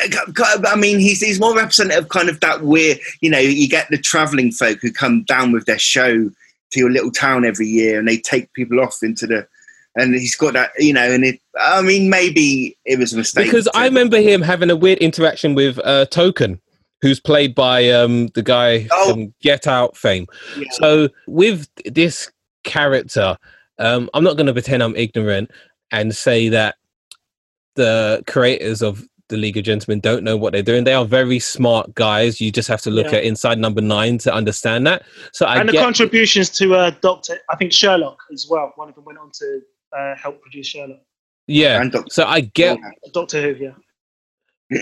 [0.01, 2.99] I I mean, he's he's more representative of kind of that weird.
[3.21, 6.29] You know, you get the traveling folk who come down with their show
[6.71, 9.47] to your little town every year, and they take people off into the.
[9.95, 11.41] And he's got that, you know, and it.
[11.59, 15.55] I mean, maybe it was a mistake Because I remember him having a weird interaction
[15.55, 16.61] with uh, Token,
[17.01, 19.11] who's played by um, the guy Oh.
[19.11, 20.27] from Get Out fame.
[20.55, 20.65] Yeah.
[20.73, 22.31] So with this
[22.63, 23.35] character,
[23.79, 25.51] um, I'm not going to pretend I'm ignorant
[25.91, 26.75] and say that
[27.75, 30.83] the creators of the League of Gentlemen don't know what they're doing.
[30.83, 32.41] They are very smart guys.
[32.41, 33.19] You just have to look Yeah.
[33.19, 35.03] at Inside Number Nine to understand that.
[35.33, 38.73] So I and the get contributions to uh, Doctor, I think Sherlock as well.
[38.75, 39.61] One of them went on to
[39.97, 40.99] uh, help produce Sherlock.
[41.47, 41.79] yeah.
[41.81, 42.07] and Dr.
[42.09, 42.79] So I get
[43.13, 43.73] Doctor Who, yeah.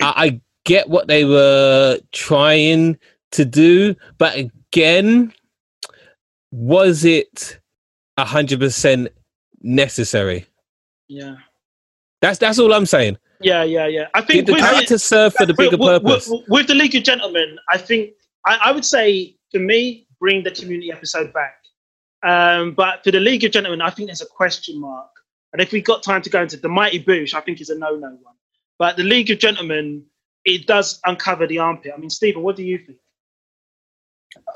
[0.01, 2.97] I, I get what they were trying
[3.33, 5.33] to do, but again,
[6.51, 7.59] was it a
[8.25, 9.09] hundred percent
[9.61, 10.45] necessary?
[11.07, 11.35] Yeah.
[12.21, 13.17] That's that's all I'm saying.
[13.41, 14.07] Yeah, yeah, yeah.
[14.15, 16.27] I think the with, character serve for the bigger with- purpose?
[16.27, 18.11] With, with the League of Gentlemen, I think
[18.45, 21.55] I, I would say for me, bring the community episode back.
[22.23, 25.09] Um, but for the League of Gentlemen, I think there's a question mark.
[25.53, 27.77] And if we got time to go into the Mighty Boosh, I think is a
[27.77, 28.35] no-no one.
[28.79, 30.03] But the League of Gentlemen,
[30.45, 31.93] it does uncover the armpit.
[31.95, 32.97] I mean, Stephen, what do you think?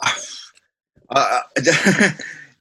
[1.13, 1.41] Uh,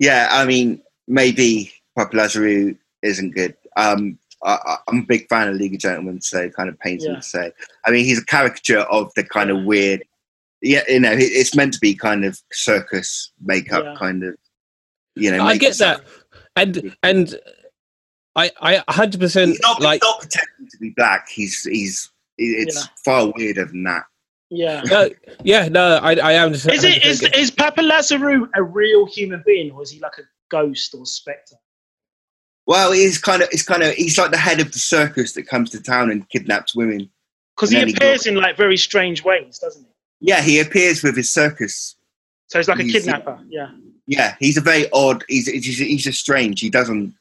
[0.01, 3.55] yeah, I mean, maybe Papa Lazarou isn't good.
[3.77, 6.79] Um, I, I- I'm a big fan of League of Gentlemen, so it kind of
[6.79, 7.53] pains me to say.
[7.85, 10.05] I mean, he's a caricature of the kind of weird.
[10.63, 13.95] Yeah, you know, it's meant to be kind of circus makeup, Yeah.
[13.99, 14.35] kind of.
[15.17, 16.03] You know, I get that,
[16.57, 17.39] and and
[18.37, 21.29] I I hundred percent He's not, like he's not pretending to be black.
[21.29, 22.83] He's he's it's Yeah.
[23.05, 24.05] far weirder than that.
[24.51, 24.83] Yeah.
[24.91, 25.11] no,
[25.45, 29.43] yeah no I I am just Is it 100% is Papa Lazarou a real human
[29.47, 31.57] being, or is he like a ghost or spectre?
[32.67, 35.47] Well, he's kind of he's kind of he's like the head of the circus that
[35.49, 37.11] comes to town and kidnaps women.
[37.57, 40.29] Because he then he appears in like very strange ways, doesn't he?
[40.29, 41.97] Yeah, he appears with his circus.
[42.49, 43.39] So he's like a kidnapper.
[43.49, 43.71] Yeah.
[44.07, 45.25] Yeah, he's a very odd.
[45.29, 46.61] He's he's, he's just strange.
[46.61, 47.15] He doesn't.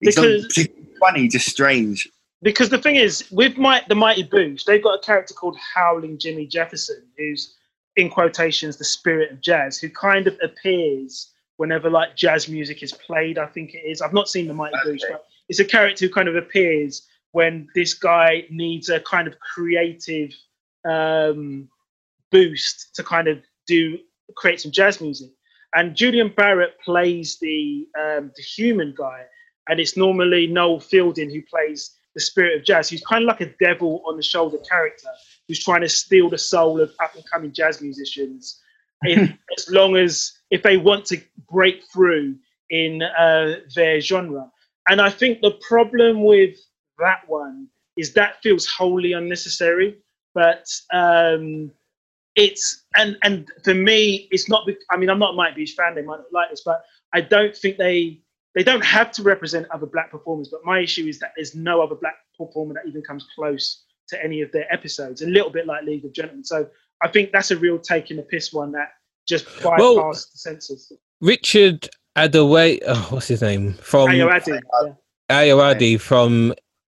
[0.00, 1.28] He's not Because- particularly funny.
[1.28, 2.08] Just strange.
[2.42, 6.18] Because the thing is, with my, the Mighty Boosh, they've got a character called Howling
[6.18, 7.54] Jimmy Jefferson, who's
[7.94, 11.30] in quotations the spirit of jazz, who kind of appears
[11.62, 13.38] whenever like jazz music is played.
[13.38, 14.02] I think it is.
[14.02, 15.12] I've not seen the Mighty Boosh, Okay.
[15.12, 19.38] but it's a character who kind of appears when this guy needs a kind of
[19.38, 20.32] creative
[20.84, 21.68] um,
[22.32, 23.96] boost to kind of do
[24.36, 25.30] create some jazz music.
[25.76, 29.22] And Julian Barratt plays the um, the human guy,
[29.68, 32.88] and it's normally Noel Fielding who plays the spirit of jazz.
[32.88, 35.10] He's kind of like a devil on the shoulder character
[35.46, 38.60] who's trying to steal the soul of up and coming jazz musicians.
[39.02, 41.18] If, as long as if they want to
[41.50, 42.36] break through
[42.70, 44.50] in uh, their genre,
[44.88, 46.56] and I think the problem with
[47.00, 49.98] that one is that feels wholly unnecessary.
[50.34, 51.72] But um,
[52.36, 54.68] it's and and for me, it's not.
[54.90, 55.94] I mean, I'm not a Mighty Boosh fan.
[55.94, 56.82] They might not like this, but
[57.14, 58.20] I don't think they
[58.54, 60.48] they don't have to represent other black performers.
[60.50, 64.24] But my issue is that there's no other black performer that even comes close to
[64.24, 65.22] any of their episodes.
[65.22, 66.44] A little bit like League of Gentlemen.
[66.44, 66.68] So
[67.02, 68.92] I think that's a real taking the piss one that
[69.32, 70.92] just bypassed Well- the censors.
[71.20, 74.92] Richard Adaway oh, what's his name from Ayoade, yeah.
[75.30, 76.52] Ayoade from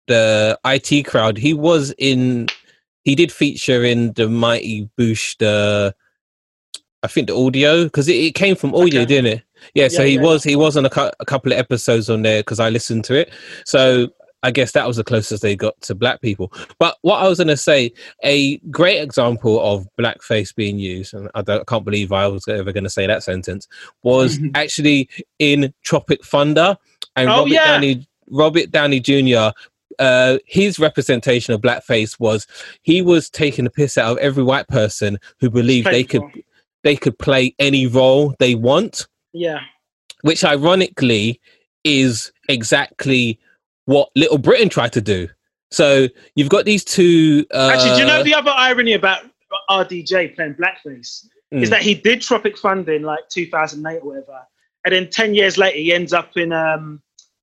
[0.08, 1.36] the IT crowd.
[1.36, 2.48] He was in.
[3.04, 5.36] He did feature in the Mighty Boosh.
[5.38, 5.94] The
[7.02, 9.06] I think the audio because it, it came from audio, Okay.
[9.06, 9.42] didn't it?
[9.74, 9.88] Yeah.
[9.88, 12.40] So he yeah, was he was on a, cou- a couple of episodes on there
[12.40, 13.30] because I listened to it.
[13.66, 14.08] So
[14.44, 16.52] I guess that was the closest they got to black people.
[16.78, 21.30] But what I was going to say, a great example of blackface being used, and
[21.34, 23.66] I, don't, I can't believe I was ever going to say that sentence,
[24.02, 26.76] was actually in Tropic Thunder
[27.16, 27.64] and Oh, Robert yeah.
[27.64, 29.50] Downey Robert Downey Jr.
[29.98, 32.46] Uh, his representation of blackface was
[32.82, 36.22] he was taking the piss out of every white person who believed they could
[36.82, 39.06] they could play any role they want.
[39.32, 39.60] Yeah.
[40.20, 41.40] Which ironically
[41.82, 43.38] is exactly
[43.86, 45.28] what Little Britain tried to do.
[45.70, 47.46] So you've got these two.
[47.52, 49.22] Uh, Actually, do you know the other irony about
[49.70, 51.62] RDJ playing blackface mm.
[51.62, 54.40] is that he did Tropic Thunder in like 2008 or whatever,
[54.84, 57.02] and then 10 years later he ends up in um,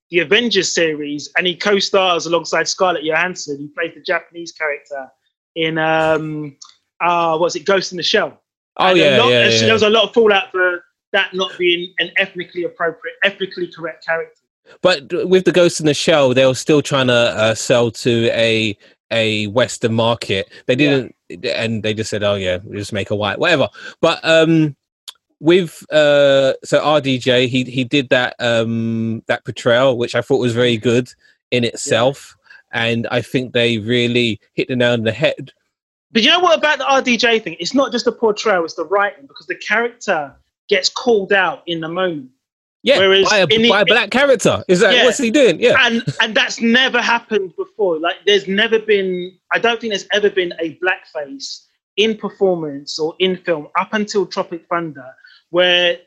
[0.10, 3.58] the Avengers series and he co-stars alongside Scarlett Johansson.
[3.58, 5.10] He plays the Japanese character
[5.56, 6.58] in um,
[7.02, 8.42] uh, what's it, Ghost in the Shell.
[8.78, 9.60] Oh and yeah, lot, yeah, yeah.
[9.60, 14.06] There was a lot of fallout for that not being an ethnically appropriate, ethnically correct
[14.06, 14.42] character.
[14.82, 18.30] But with the Ghost in the Shell, they were still trying to uh, sell to
[18.32, 18.78] a
[19.12, 20.50] a Western market.
[20.66, 21.62] They didn't, yeah.
[21.62, 24.76] and they just said, "Oh yeah, we'll just make a white, whatever." But um,
[25.40, 30.54] with uh, so RDJ, he he did that um that portrayal, which I thought was
[30.54, 31.14] very good
[31.52, 32.38] in itself,
[32.74, 32.86] yeah.
[32.86, 35.52] and I think they really hit the nail on the head.
[36.14, 37.56] But you know what about the RDJ thing?
[37.60, 40.36] It's not just the portrayal; it's the writing because the character
[40.70, 42.30] gets called out in the moment.
[42.84, 44.64] Yeah, Whereas by a, the, by a black character.
[44.68, 45.60] Is that yeah, what's he doing?
[45.60, 48.00] Yeah, and and that's never happened before.
[48.00, 49.38] Like, there's never been.
[49.52, 51.66] I don't think there's ever been a blackface
[51.98, 55.14] in performance or in film up until Tropic Thunder
[55.52, 55.98] where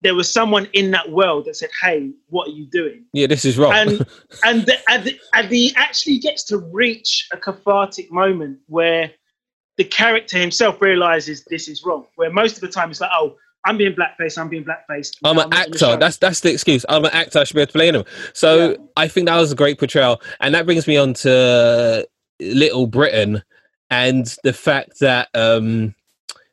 [0.00, 3.44] there was someone in that world that said, "Hey, what are you doing?" Yeah, this
[3.44, 3.72] is wrong.
[3.74, 3.90] And
[4.44, 9.12] and the, and, the, and he actually gets to reach a cathartic moment where
[9.76, 12.06] the character himself realizes this is wrong.
[12.16, 14.38] Where most of the time it's like, "Oh, I'm being blackface.
[14.38, 15.12] I'm being blackface.
[15.24, 15.96] I'm an actor.
[15.96, 16.84] That's that's the excuse.
[16.88, 17.38] I'm an actor.
[17.38, 18.04] I should be able to play him.
[18.32, 18.76] So yeah.
[18.96, 22.06] I think that was a great portrayal, and that brings me on to
[22.40, 23.42] Little Britain
[23.92, 25.94] and the fact that um,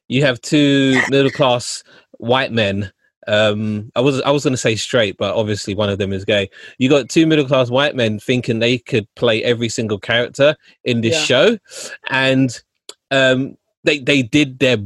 [0.09, 1.83] you have two middle class
[2.17, 2.91] white men.
[3.27, 6.25] Um, I was I was going to say straight, but obviously one of them is
[6.25, 6.49] gay.
[6.79, 11.01] You got two middle class white men thinking they could play every single character in
[11.01, 11.23] this yeah.
[11.23, 11.57] show,
[12.09, 12.61] and
[13.09, 14.77] um, they they did their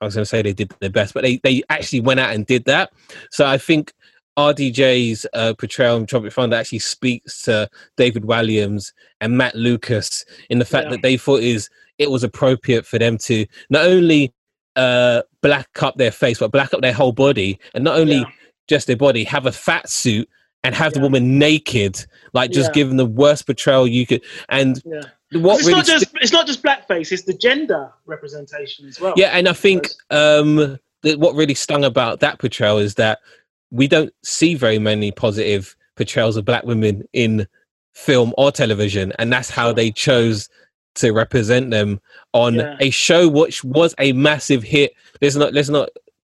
[0.00, 2.34] I was going to say they did their best, but they, they actually went out
[2.34, 2.92] and did that.
[3.30, 3.92] So I think
[4.38, 10.60] RDJ's uh, portrayal in Tropic Thunder actually speaks to David Walliams and Matt Lucas in
[10.60, 10.90] the fact yeah.
[10.90, 14.32] that they thought is it was appropriate for them to not only
[14.76, 18.30] uh, black up their face, but black up their whole body, and not only yeah.
[18.68, 20.28] just their body, have a fat suit
[20.62, 20.98] and have yeah.
[20.98, 24.22] the woman naked, like just giving the worst portrayal you could.
[24.48, 24.80] And
[25.32, 29.00] what it's really not just st- it's not just blackface; it's the gender representation as
[29.00, 29.14] well.
[29.16, 33.20] Yeah, and I think um, that what really stung about that portrayal is that
[33.70, 37.46] we don't see very many positive portrayals of black women in
[37.92, 40.48] film or television, and that's how they chose
[40.94, 42.00] to represent them
[42.32, 42.76] on yeah.
[42.80, 44.94] a show which was a massive hit.
[45.20, 45.90] Let's not let's not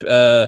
[0.07, 0.47] uh,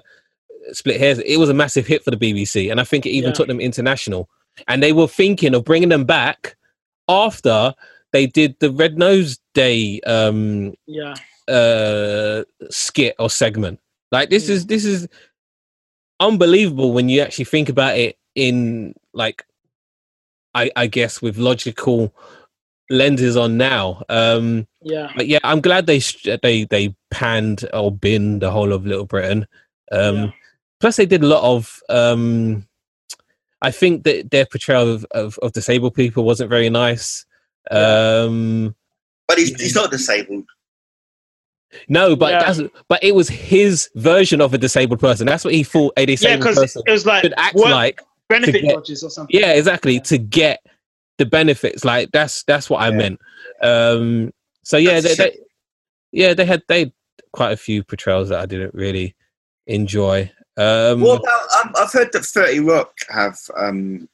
[0.71, 1.19] split hairs.
[1.19, 3.35] It was a massive hit for the BBC, and I think it even yeah.
[3.35, 4.29] took them international.
[4.67, 6.55] And they were thinking of bringing them back
[7.07, 7.73] after
[8.13, 11.15] they did the Red Nose Day um, yeah.
[11.47, 13.79] uh, skit or segment.
[14.11, 15.07] Like this is this is
[16.19, 19.43] unbelievable when you actually think about it in like
[20.53, 22.13] I, I guess with logical
[22.89, 24.03] lenses on now.
[24.07, 25.99] Um, yeah, but yeah, I'm glad they
[26.43, 29.47] they they panned or binned the whole of Little Britain.
[29.91, 30.31] Um, yeah.
[30.79, 31.79] Plus, they did a lot of.
[31.89, 32.67] Um,
[33.61, 37.25] I think that their portrayal of, of, of disabled people wasn't very nice.
[37.71, 38.75] Um,
[39.27, 40.45] but he's, he's not disabled.
[41.87, 42.43] No, but yeah.
[42.43, 45.25] that's, but it was his version of a disabled person.
[45.25, 48.61] That's what he thought a disabled yeah, person it was like should act like benefit
[48.61, 49.39] get, dodges or something.
[49.39, 49.95] Yeah, exactly.
[49.95, 50.01] Yeah.
[50.01, 50.65] To get
[51.17, 53.19] the benefits, like that's that's what I meant.
[53.61, 54.31] Um,
[54.63, 55.37] so yeah, they, they,
[56.11, 56.93] yeah, they had they had
[57.31, 59.15] quite a few portrayals that I didn't really
[59.67, 60.31] enjoy.
[60.57, 61.65] Um, what about?
[61.65, 64.07] Um, I've heard that Thirty Rock have um,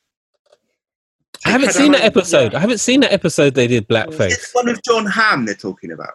[1.46, 2.52] I haven't seen that episode.
[2.52, 2.58] Yeah.
[2.58, 4.32] I haven't seen that episode they did blackface.
[4.32, 6.14] It's one of Jon Hamm they're talking about.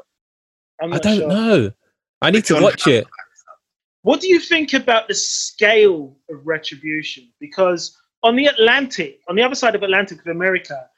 [0.83, 1.29] I don't sure.
[1.29, 1.73] know.
[2.21, 2.95] I need to watch Hamm.
[2.95, 3.07] it.
[4.03, 7.33] What do you think about the scale of retribution?
[7.41, 10.89] Because on the Atlantic, on the other side of Atlantic of America,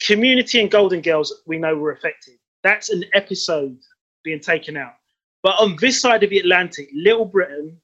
[0.00, 2.34] Community and Golden Girls we know were affected.
[2.62, 3.78] That's an episode
[4.22, 4.94] being taken out.
[5.42, 7.80] But on this side of the Atlantic, Little Britain,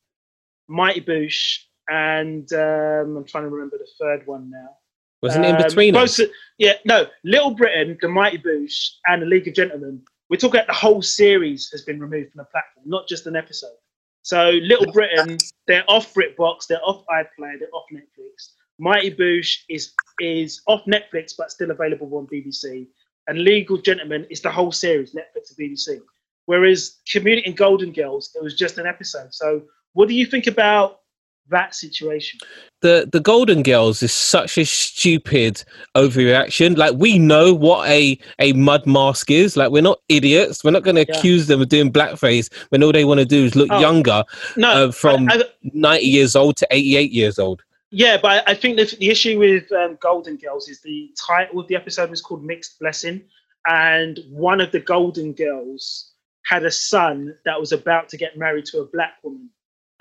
[0.68, 4.76] Mighty Boosh, and um, I'm trying to remember the third one now.
[5.22, 6.20] Wasn't um, Inbetweeners?
[6.58, 7.06] Yeah, no.
[7.24, 10.02] Little Britain, the Mighty Boosh, and the League of Gentlemen.
[10.28, 13.36] We're talking about the whole series has been removed from the platform, not just an
[13.36, 13.76] episode.
[14.22, 18.52] So Little Britain, they're off BritBox, they're off iPlayer, they're off Netflix.
[18.78, 22.86] Mighty Boosh is is off Netflix but still available on BBC.
[23.28, 26.00] And League of Gentlemen is the whole series, Netflix and BBC.
[26.46, 29.32] Whereas Community and Golden Girls, it was just an episode.
[29.32, 29.62] So
[29.92, 31.01] what do you think about
[31.50, 32.40] that situation.
[32.80, 35.62] The the Golden Girls is such a stupid
[35.96, 36.76] overreaction.
[36.76, 39.56] Like we know what a a mud mask is.
[39.56, 40.64] Like we're not idiots.
[40.64, 41.16] We're not going to Yeah.
[41.18, 44.24] accuse them of doing blackface when all they want to do is look Oh, younger,
[44.56, 47.62] No, uh, from I- I- ninety years old to eighty eight years old.
[47.90, 51.68] Yeah, but I think the, the issue with um, Golden Girls is the title of
[51.68, 53.20] the episode was called Mixed Blessing,
[53.66, 56.10] and one of the Golden Girls
[56.46, 59.50] had a son that was about to get married to a black woman,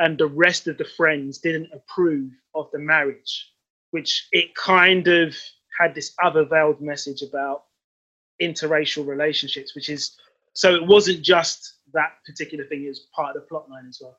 [0.02, 3.52] and the rest of the friends didn't approve of the marriage,
[3.92, 5.36] which it kind of
[5.80, 7.64] had this other veiled message about
[8.42, 10.18] interracial relationships, which is
[10.54, 14.00] so it wasn't just that particular thing; it was part of the plot line as
[14.02, 14.18] well.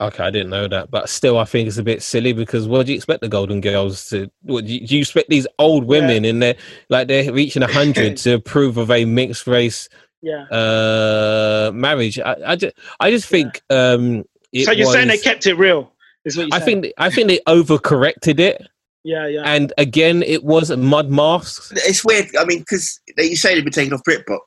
[0.00, 2.86] Okay, I didn't know that, but still, I think it's a bit silly because what
[2.86, 4.30] do you expect the Golden Girls to?
[4.42, 6.56] What, do, you, do you expect these old women in there,
[6.88, 9.90] like they're reaching a hundred, to approve of a mixed race
[10.22, 10.44] Yeah.
[10.44, 12.18] uh, marriage?
[12.18, 13.60] I, I just, I just think.
[13.68, 14.29] Um, it
[14.64, 15.92] so you're saying they kept it real?
[16.24, 16.82] Is what I saying?
[16.82, 18.66] think, I think they overcorrected it,
[19.04, 19.42] Yeah, yeah.
[19.44, 21.72] and again, it was mud masks.
[21.74, 22.26] It's weird.
[22.38, 24.38] I mean, because you say they've been taken off BritBox.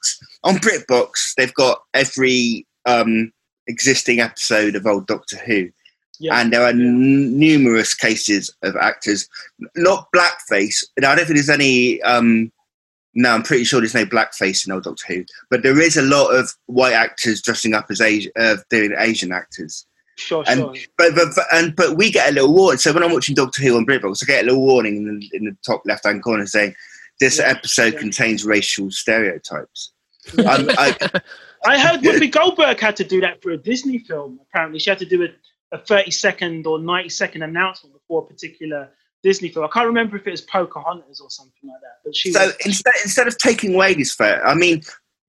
[0.44, 3.32] On BritBox, they've got every um,
[3.68, 5.70] existing episode of old Doctor Who,
[6.20, 6.40] yeah.
[6.40, 9.28] and there are n- numerous cases of actors,
[9.76, 10.84] not blackface.
[10.98, 12.02] And I don't think there's any.
[12.04, 12.52] Um,
[13.16, 16.02] no, I'm pretty sure there's no blackface in old Doctor Who, but there is a
[16.04, 19.86] lot of white actors dressing up as Asian, uh, doing Asian actors.
[20.18, 20.74] Sure, and- sure.
[20.98, 22.78] But, but but- and but we get a little warning.
[22.80, 25.30] So when I'm watching Doctor Who on BritBox, I get a little warning in the,
[25.34, 26.76] in the top left hand corner saying
[27.20, 28.00] this Yeah, episode yeah.
[28.00, 29.92] contains racial stereotypes.
[30.40, 30.96] Um, I,
[31.66, 34.40] I heard Whoopi Goldberg had to do that for a Disney film.
[34.50, 38.26] Apparently, she had to do a, a 30 second or 90 second announcement before a
[38.26, 38.90] particular
[39.24, 39.66] Disney film.
[39.66, 42.00] I can't remember if it was Pocahontas or something like that.
[42.04, 44.82] But she so was, instead instead of taking away this fair, I mean,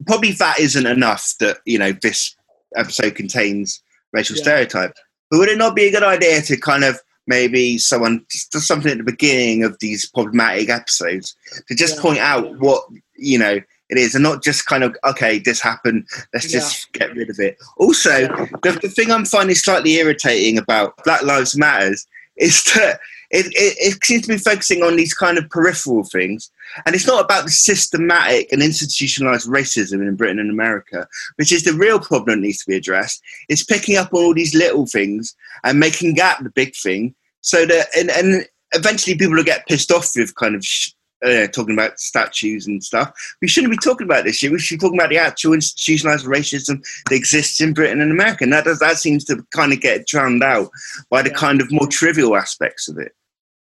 [0.06, 1.34] probably that isn't enough.
[1.38, 2.34] That you know this
[2.76, 3.80] episode contains
[4.14, 4.42] racial Yeah.
[4.42, 4.98] stereotypes.
[5.30, 8.92] But would it not be a good idea to kind of maybe someone just something
[8.92, 11.34] at the beginning of these problematic episodes
[11.68, 12.02] to just Yeah.
[12.02, 12.84] point out what
[13.16, 13.60] you know
[13.90, 16.06] it is, and not just kind of okay, this happened.
[16.32, 17.56] Let's just get rid of it.
[17.76, 18.46] Also, Yeah.
[18.62, 22.06] the, the thing I'm finding slightly irritating about Black Lives Matters
[22.36, 23.00] is that
[23.34, 26.50] it, it, it seems to be focusing on these kind of peripheral things,
[26.86, 31.64] and it's not about the systematic and institutionalized racism in Britain and America, which is
[31.64, 33.20] the real problem that needs to be addressed.
[33.48, 37.66] It's picking up on all these little things and making that the big thing, so
[37.66, 40.64] that and, and eventually people will get pissed off with kind of.
[40.64, 40.92] Sh-
[41.24, 43.10] uh, talking about statues and stuff.
[43.40, 44.52] We shouldn't be talking about this shit.
[44.52, 48.44] We should be talking about the actual institutionalized racism that exists in Britain and America.
[48.44, 50.68] And that does, that seems to kind of get drowned out
[51.08, 53.14] by the kind of more trivial aspects of it.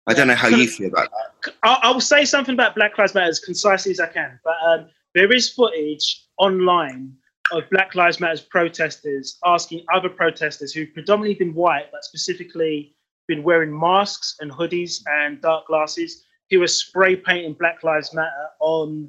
[0.09, 1.53] I don't know how you feel about that.
[1.61, 4.39] I, I will say something about Black Lives Matter as concisely as I can.
[4.43, 7.13] But um, there is footage online
[7.51, 12.95] of Black Lives Matter protesters asking other protesters who've predominantly been white, but specifically
[13.27, 18.47] been wearing masks and hoodies and dark glasses, who are spray painting Black Lives Matter
[18.59, 19.07] on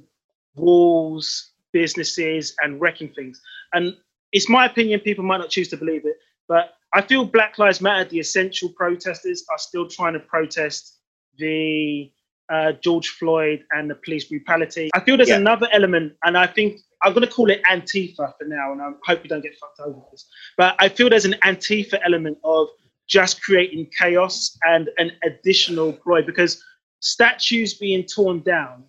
[0.55, 3.41] walls, businesses, and wrecking things.
[3.73, 3.97] And
[4.33, 7.81] it's my opinion, people might not choose to believe it, but I feel Black Lives
[7.81, 10.99] Matter, the essential protesters, are still trying to protest
[11.39, 12.11] the
[12.49, 14.91] uh, George Floyd and the police brutality.
[14.95, 15.37] I feel there's Yeah.
[15.37, 18.91] another element, and I think I'm going to call it Antifa for now, and I
[19.07, 20.29] hope you don't get fucked over with this.
[20.57, 22.69] But I feel there's an Antifa element of
[23.09, 26.63] just creating chaos and an additional ploy because
[27.01, 28.85] statues being torn down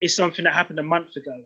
[0.00, 1.44] is something that happened a month ago.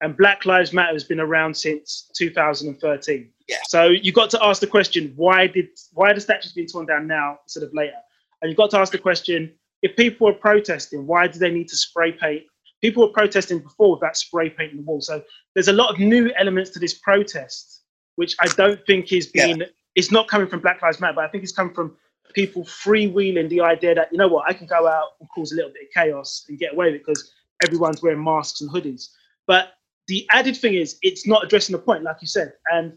[0.00, 3.30] And Black Lives Matter has been around since 2013.
[3.48, 3.56] Yeah.
[3.66, 6.86] So you got to ask the question: Why did why are the statues being torn
[6.86, 7.96] down now instead of later?
[8.40, 11.68] And you've got to ask the question: If people were protesting, why do they need
[11.68, 12.44] to spray paint?
[12.80, 15.00] People were protesting before without spray painting the wall.
[15.00, 15.22] So
[15.54, 17.82] there's a lot of new elements to this protest,
[18.14, 19.66] which I don't think is being Yeah.
[19.96, 21.96] It's not coming from Black Lives Matter, but I think it's coming from
[22.34, 25.56] people freewheeling the idea that you know what, I can go out and cause a
[25.56, 27.32] little bit of chaos and get away with it because
[27.64, 29.08] everyone's wearing masks and hoodies.
[29.46, 29.72] But
[30.08, 32.52] the added thing is, it's not addressing the point, like you said.
[32.72, 32.94] And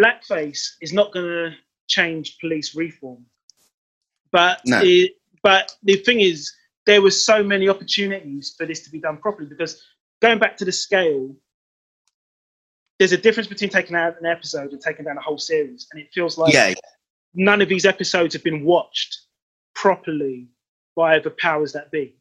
[0.00, 1.52] blackface is not going to
[1.86, 3.24] change police reform.
[4.32, 4.80] But No.
[4.82, 6.52] it, but the thing is,
[6.86, 9.82] there were so many opportunities for this to be done properly because
[10.22, 11.34] going back to the scale,
[12.98, 16.00] there's a difference between taking out an episode and taking down a whole series, and
[16.00, 16.72] it feels like yeah,
[17.34, 19.18] none of these episodes have been watched
[19.74, 20.48] properly
[20.94, 22.16] by the powers that be.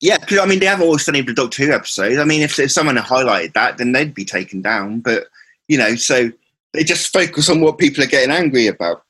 [0.00, 0.18] Yeah.
[0.18, 2.18] Because I mean, they haven't any of the Doctor Who episodes.
[2.18, 5.00] I mean, if, if someone had highlighted that, then they'd be taken down.
[5.00, 5.28] But
[5.68, 6.30] you know, so
[6.72, 9.02] they just focus on what people are getting angry about.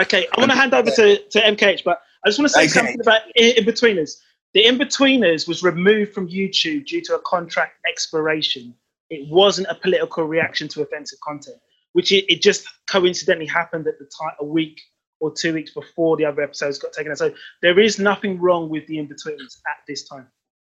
[0.00, 2.60] Okay, I want to hand over to, to MKH, but I just want to say
[2.64, 2.68] Okay.
[2.68, 4.20] something about Inbetweeners.
[4.52, 8.74] The Inbetweeners was removed from YouTube due to a contract expiration.
[9.08, 11.56] It wasn't a political reaction to offensive content,
[11.92, 14.80] which it, it just coincidentally happened at the time, a week
[15.20, 17.18] or two weeks before the other episodes got taken out.
[17.18, 20.26] So there is nothing wrong with the in betweens at this time.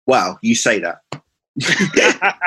[0.06, 1.00] Wow, you say that.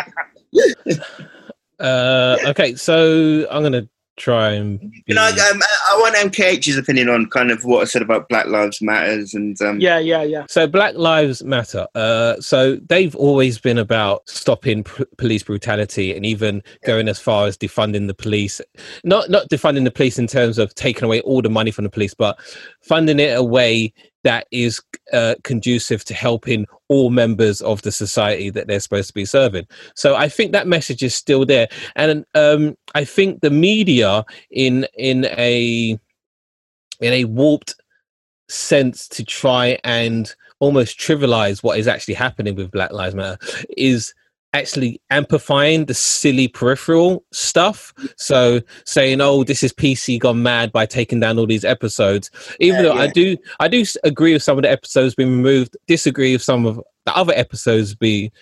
[1.80, 4.80] uh, okay, so I'm gonna try and.
[4.80, 5.02] Be...
[5.06, 8.46] You know, um, I want MKH's opinion on kind of what I said about Black
[8.46, 9.60] Lives Matters and.
[9.62, 9.80] Um...
[9.80, 10.46] Yeah, yeah, yeah.
[10.48, 11.86] So Black Lives Matter.
[11.94, 17.46] Uh, so they've always been about stopping p- police brutality and even going as far
[17.46, 18.60] as defunding the police.
[19.04, 21.90] Not not defunding the police in terms of taking away all the money from the
[21.90, 22.38] police, but
[22.86, 24.80] funding it a way that is
[25.12, 29.66] uh, conducive to helping all members of the society that they're supposed to be serving.
[29.94, 34.86] So I think that message is still there, and um, I think the media in
[34.94, 35.98] in a
[37.00, 37.74] in a warped
[38.48, 43.38] sense to try and almost trivialize what is actually happening with Black Lives Matter
[43.76, 44.14] is
[44.58, 47.92] actually amplifying the silly peripheral stuff.
[48.16, 52.30] So saying, "Oh, this is PC gone mad by taking down all these episodes,"
[52.60, 53.02] even yeah, though yeah.
[53.02, 55.76] I do, I do agree with some of the episodes being removed.
[55.86, 58.32] Disagree with some of the other episodes be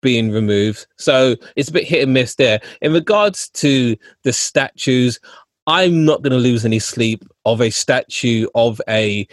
[0.00, 0.86] being removed.
[0.98, 2.60] So it's a bit hit and miss there.
[2.80, 5.20] In regards to the statues,
[5.66, 9.26] I'm not going to lose any sleep of a statue of a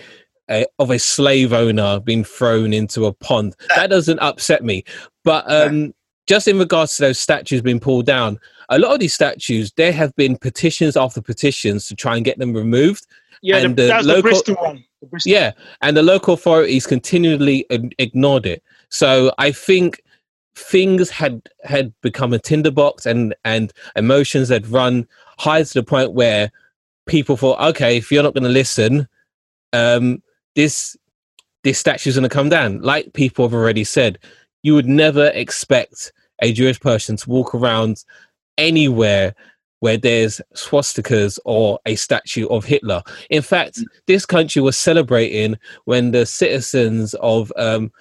[0.50, 3.56] a, of a slave owner being thrown into a pond.
[3.76, 4.84] That doesn't upset me.
[5.24, 5.94] But um,
[6.30, 9.92] just in regards to those statues being pulled down, a lot of these statues, there
[9.92, 13.08] have been petitions after petitions to try and get them removed.
[13.42, 14.86] Yeah, and the, the local, the Bristol one.
[15.02, 15.32] The Bristol.
[15.32, 15.52] Yeah,
[15.82, 17.66] and the local authorities continually
[17.98, 18.62] ignored it.
[18.90, 20.04] So I think
[20.54, 25.08] things had had become a tinderbox, and and emotions had run
[25.40, 26.52] high to the point where
[27.08, 29.08] people thought, okay, if you're not going to listen,
[29.74, 30.22] um,
[30.56, 30.96] this
[31.64, 32.84] this statue's going to come down.
[32.84, 34.20] Like people have already said,
[34.62, 36.12] you would never expect
[36.42, 38.04] a Jewish person to walk around
[38.58, 39.36] anywhere
[39.80, 43.02] where there's swastikas or a statue of Hitler.
[43.30, 43.86] In fact, mm.
[44.08, 47.92] this country was celebrating when the citizens of um,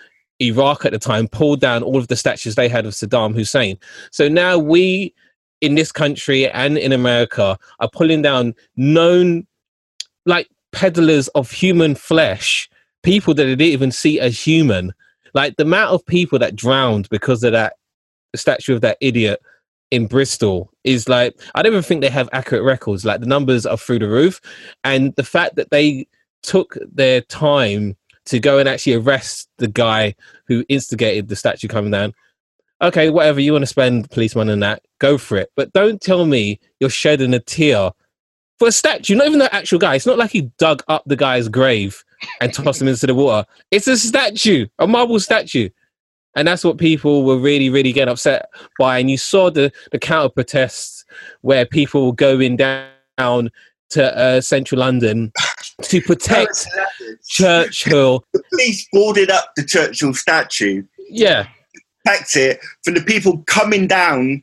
[0.41, 3.79] Iraq at the time pulled down all of the statues they had of Saddam Hussein.
[4.11, 5.15] So now we
[5.61, 9.47] in this country and in America are pulling down known
[10.27, 12.69] like peddlers of human flesh,
[13.03, 14.93] people that they didn't even see as human.
[15.35, 17.75] Like the amount of people that drowned because of that
[18.33, 19.41] the statue of that idiot
[19.91, 23.05] in Bristol is like I don't even think they have accurate records.
[23.05, 24.41] Like the numbers are through the roof,
[24.85, 26.07] and the fact that they
[26.43, 30.15] took their time to go and actually arrest the guy
[30.47, 32.15] who instigated the statue coming down.
[32.81, 35.51] Okay, whatever you want to spend police money on that, go for it.
[35.57, 37.91] But don't tell me you're shedding a tear
[38.59, 39.95] for a statue, not even the actual guy.
[39.95, 42.05] It's not like he dug up the guy's grave
[42.41, 43.47] and tossed him into the water.
[43.71, 45.71] It's a statue, a marble statue
[46.37, 48.49] and that's what people were really, really getting upset
[48.79, 48.99] by.
[48.99, 51.05] And you saw the the counter protests
[51.41, 53.51] where people were going down
[53.91, 55.33] to uh, central London
[55.83, 56.67] to protect
[57.27, 58.25] Churchill.
[58.33, 60.83] The police boarded up the Churchill statue.
[61.09, 61.47] Yeah,
[62.05, 64.43] protect it from the people coming down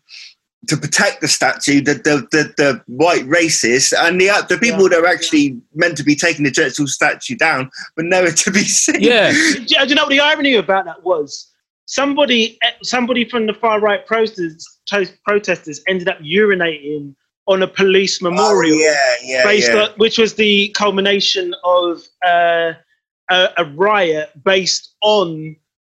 [0.67, 4.89] to protect the statue, the the, the, the white racists and the the people yeah.
[4.89, 8.59] that are actually meant to be taking the Churchill statue down, but nowhere to be
[8.59, 9.01] seen.
[9.01, 9.31] Yeah,
[9.65, 11.51] do you know what the irony about that was?
[11.86, 14.79] Somebody somebody from the far right protesters
[15.25, 17.15] protesters ended up urinating
[17.47, 19.83] on a police oh, memorial, oh, yeah, yeah, based yeah.
[19.83, 22.73] On, which was the culmination of uh,
[23.29, 25.55] a, a, riot based on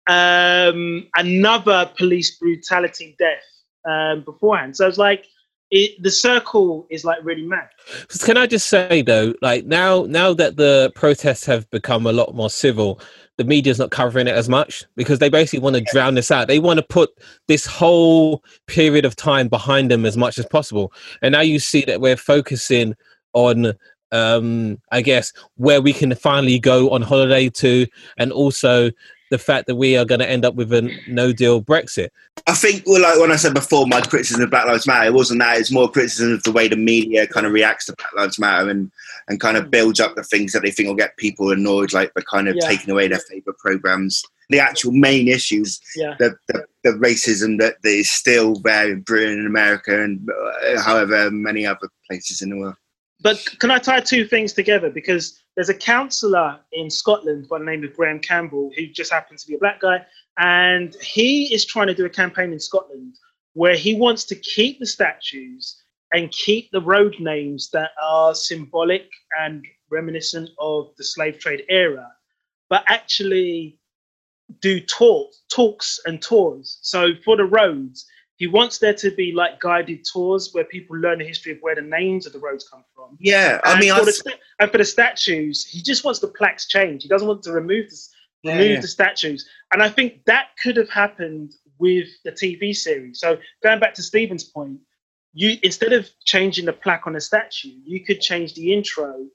[0.09, 3.43] um, another police brutality death
[3.89, 4.77] um, beforehand.
[4.77, 5.27] So it's like
[5.71, 7.69] it, the circle is like really mad.
[8.21, 12.35] Can I just say though, like now, now that the protests have become a lot
[12.35, 13.01] more civil,
[13.39, 16.49] the media's not covering it as much because they basically want to drown this out.
[16.49, 17.11] They want to put
[17.47, 20.93] this whole period of time behind them as much as possible.
[21.23, 22.95] And now you see that we're focusing
[23.33, 23.75] on
[24.11, 27.87] um i guess where we can finally go on holiday to
[28.17, 28.91] and also
[29.31, 32.09] the fact that we are going to end up with a no deal Brexit.
[32.47, 35.15] I think, well, like when I said before, my criticism of Black Lives Matter, it
[35.15, 35.59] wasn't that.
[35.59, 38.71] It's more criticism of the way the media kind of reacts to Black Lives Matter
[38.71, 38.91] and,
[39.29, 42.13] and kind of builds up the things that they think will get people annoyed, like
[42.15, 42.69] by kind of yeah.
[42.69, 44.23] taking away their favourite programs.
[44.51, 46.15] The actual main issues, yeah.
[46.19, 50.81] the, the, the, racism that, that is still there in Britain and America and uh,
[50.81, 52.77] however many other places in the world.
[53.21, 54.91] But can I tie two things together?
[54.91, 59.43] Because there's a councillor in Scotland by the name of Graham Campbell who just happens
[59.43, 60.07] to be a black guy,
[60.39, 63.17] and he is trying to do a campaign in Scotland
[63.55, 69.11] where he wants to keep the statues and keep the road names that are symbolic
[69.41, 72.07] and reminiscent of the slave trade era,
[72.71, 73.79] but actually
[74.61, 76.79] do talk, talks and tours.
[76.83, 78.07] So for the roads,
[78.39, 81.75] he wants there to be like guided tours where people learn the history of where
[81.75, 83.17] the names of the roads come from.
[83.19, 86.69] Yeah, I mean, for I, the, and for the statues, he just wants the plaques
[86.69, 87.03] changed.
[87.03, 87.97] He doesn't want to remove the,
[88.51, 88.81] remove yeah.
[88.81, 89.49] the statues.
[89.73, 93.19] And I think that could have happened with the TV series.
[93.19, 94.79] So going back to Stephen's point,
[95.33, 99.27] you instead of changing the plaque on a statue, you could change the intro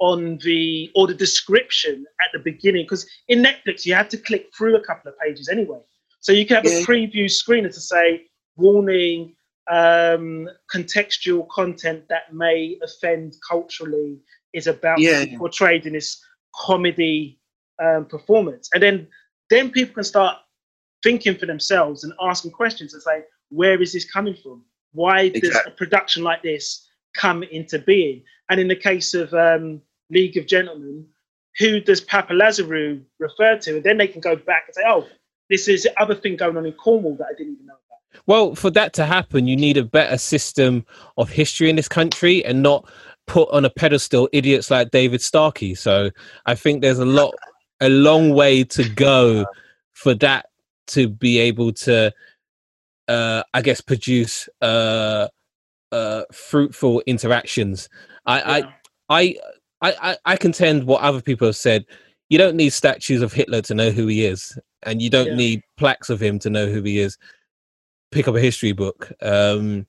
[0.00, 2.86] on the or the description at the beginning.
[2.86, 5.78] Because in Netflix, you have to click through a couple of pages anyway.
[6.18, 6.78] So you can have Yeah.
[6.78, 8.24] a preview screener to say
[8.58, 9.34] warning,
[9.70, 14.18] um, contextual content that may offend culturally
[14.52, 15.24] is about Yeah.
[15.24, 16.22] be portrayed in this
[16.54, 17.38] comedy
[17.78, 19.08] um, performance, and then
[19.50, 20.36] then people can start
[21.02, 24.62] thinking for themselves and asking questions and say, where is this coming from?
[24.92, 26.86] Why does a production like this
[27.16, 28.24] come into being?
[28.50, 29.80] And in the case of um,
[30.10, 31.06] League of Gentlemen,
[31.58, 33.76] who does Papa Lazarou refer to?
[33.76, 35.06] And then they can go back and say, oh,
[35.48, 37.87] this is the other thing going on in Cornwall that I didn't even know about.
[38.26, 40.84] Well, for that to happen, you need a better system
[41.16, 42.88] of history in this country and not
[43.26, 45.74] put on a pedestal idiots like David Starkey.
[45.74, 46.10] So
[46.46, 47.34] I think there's a lot,
[47.80, 49.46] a long way to go
[49.92, 50.46] for that
[50.88, 52.12] to be able to,
[53.08, 55.28] uh, I guess, produce uh,
[55.92, 57.88] uh, fruitful interactions.
[58.26, 58.72] I, I, Yeah.
[59.10, 59.36] I,
[59.80, 61.84] I, I, I contend what other people have said.
[62.30, 65.36] You don't need statues of Hitler to know who he is, and you don't Yeah.
[65.36, 67.16] need plaques of him to know who he is.
[68.10, 69.12] Pick up a history book.
[69.22, 69.86] Um,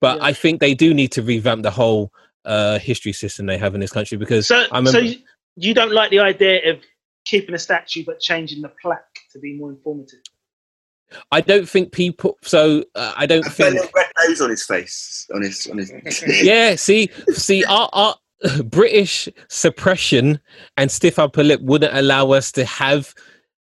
[0.00, 0.24] but Yeah.
[0.24, 2.12] I think they do need to revamp the whole
[2.44, 4.90] uh, history system they have in this country because So, I remember.
[4.92, 5.16] so you,
[5.56, 6.80] you don't like the idea of
[7.24, 10.18] keeping a statue but changing the plaque to be more informative?
[11.30, 12.38] I don't think people.
[12.42, 13.94] So uh, I don't I felt a think.
[13.94, 15.92] red nose on his face, on his, on his.
[16.42, 18.16] yeah, see, see, our, our
[18.64, 20.40] British suppression
[20.76, 23.14] and stiff upper lip wouldn't allow us to have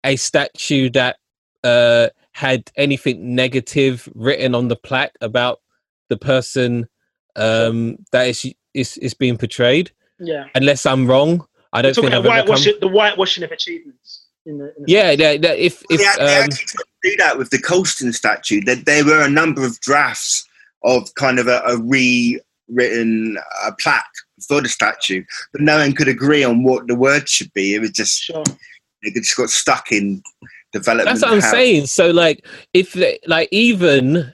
[0.03, 1.17] a statue that
[1.63, 2.07] uh,
[2.37, 5.59] had anything negative written on the plaque about
[6.07, 6.87] the person
[7.35, 9.89] um, that is, is is being portrayed.
[10.19, 10.45] Yeah.
[10.53, 12.79] Unless I'm wrong, I don't think I've about ever come.
[12.79, 14.27] the whitewashing of achievements.
[14.45, 16.83] In the, in the Yeah, yeah, yeah, if if they, act- they um, actually tried
[16.83, 18.61] to do that with the Colston statue.
[18.63, 20.47] There, there were a number of drafts
[20.83, 24.05] of kind of a, a rewritten uh, plaque
[24.47, 25.23] for the statue,
[25.53, 27.73] but no one could agree on what the word should be.
[27.73, 28.43] It was just Sure.
[29.01, 30.21] it just got stuck in
[30.73, 31.07] development.
[31.07, 31.51] That's what I'm hell.
[31.51, 31.85] saying.
[31.87, 34.33] So like if they, like even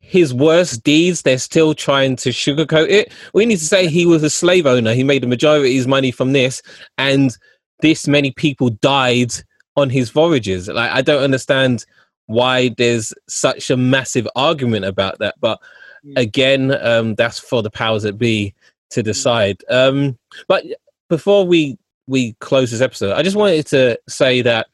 [0.00, 3.12] his worst deeds, they're still trying to sugarcoat it.
[3.34, 4.94] We need to say he was a slave owner.
[4.94, 6.62] He made the majority of his money from this,
[6.98, 7.36] and
[7.80, 9.32] this many people died
[9.76, 10.68] on his voyages.
[10.68, 11.84] Like I don't understand
[12.26, 15.34] why there's such a massive argument about that.
[15.40, 15.58] But
[16.04, 16.18] Mm.
[16.18, 18.54] again, um, that's for the powers that be
[18.90, 19.62] to decide.
[19.70, 20.64] Um, but
[21.08, 21.78] before we
[22.08, 24.66] we close this episode, I just wanted to say that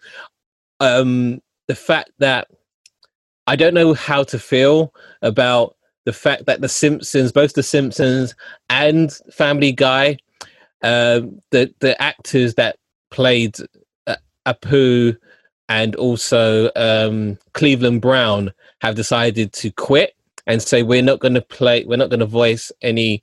[0.81, 2.49] um, the fact that
[3.47, 8.35] I don't know how to feel about the fact that the Simpsons, both the Simpsons
[8.71, 10.19] and Family Guy,
[10.83, 12.77] um, the the actors that
[13.11, 13.57] played
[14.07, 14.17] uh,
[14.47, 15.17] Apu
[15.69, 20.15] and also um, Cleveland Brown have decided to quit
[20.47, 23.23] and say we're not going to play, we're not going to voice any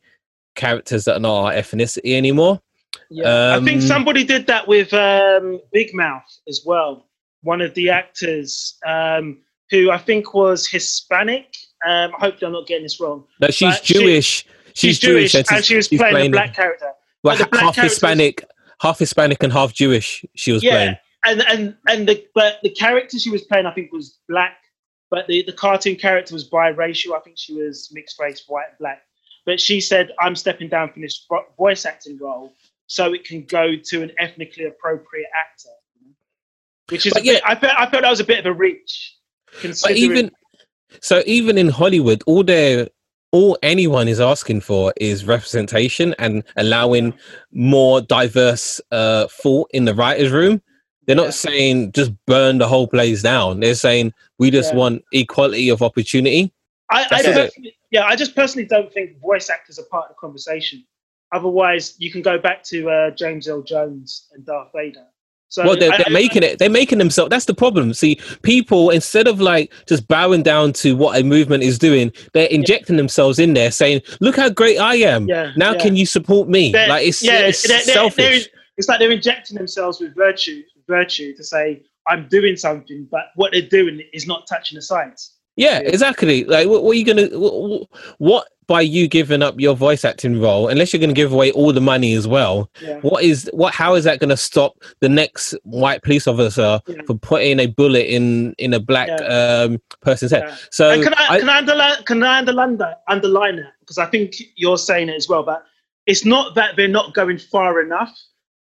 [0.55, 2.61] characters that are not our ethnicity anymore.
[3.09, 3.57] Yeah.
[3.59, 7.07] I think Um, somebody did that with um, Big Mouth as well.
[7.45, 9.37] One of the actors um,
[9.69, 11.55] who I think was Hispanic.
[11.87, 13.23] Um, hopefully, I'm not getting this wrong.
[13.39, 14.45] No, she's But she- Jewish.
[14.73, 16.91] She's, Jewish, and she's- she was she's playing, a black character.
[17.23, 18.43] well, half character was- Hispanic,
[18.81, 20.25] half Hispanic and half Jewish.
[20.35, 20.97] She was Yeah, playing.
[21.25, 24.57] and and and the but the character she was playing, I think, was black.
[25.11, 27.15] But the, the cartoon character was biracial.
[27.15, 29.03] I think she was mixed race, white and black.
[29.45, 31.25] But she said, "I'm stepping down from this
[31.57, 32.51] voice acting role,
[32.87, 35.69] so it can go to an ethnically appropriate actor."
[36.89, 38.45] Which is, But a bit, yeah- I felt, I felt that was a bit of
[38.45, 39.15] a reach.
[39.51, 40.31] But Considering, even
[41.01, 42.87] so, even in Hollywood, all they
[43.31, 47.13] all anyone is asking for is representation and allowing
[47.51, 50.61] more diverse uh, thought in the writers' room.
[51.05, 51.31] They're not Yeah.
[51.31, 53.59] saying just burn the whole place down.
[53.59, 54.79] They're saying we just Yeah.
[54.79, 56.51] want equality of opportunity.
[56.91, 60.19] I, I personally, yeah, I just personally don't think voice actors are part of the
[60.19, 60.85] conversation.
[61.31, 65.05] Otherwise, you can go back to uh, James Earl Jones and Darth Vader.
[65.49, 66.59] So well, they're, they're making it.
[66.59, 67.29] They're making themselves.
[67.29, 67.93] That's the problem.
[67.93, 72.47] See, people instead of like just bowing down to what a movement is doing, they're
[72.47, 75.27] injecting themselves in there, saying, "Look how great I am.
[75.27, 75.79] Yeah, now yeah.
[75.79, 78.49] can you support me?" They're- like it's, yeah, it's they're- selfish.
[78.77, 83.51] it's like they're injecting themselves with virtue, virtue to say I'm doing something, but what
[83.51, 85.34] they're doing is not touching the sides.
[85.55, 85.87] Yeah, Yeah.
[85.89, 86.43] exactly.
[86.43, 87.27] Like, what, what are you gonna?
[87.37, 87.87] What,
[88.17, 91.71] what by you giving up your voice acting role, unless you're gonna give away all
[91.71, 92.69] the money as well?
[92.81, 92.99] Yeah.
[93.01, 93.73] What is what?
[93.73, 97.01] How is that gonna stop the next white police officer Yeah.
[97.05, 100.43] from putting a bullet in in a black um, person's head?
[100.47, 100.55] Yeah.
[100.71, 103.97] So and can I, I- can I underline can I underline that underline that because
[103.97, 105.43] I think you're saying it as well.
[105.43, 105.63] But
[106.07, 108.11] it's not that they're not going far enough,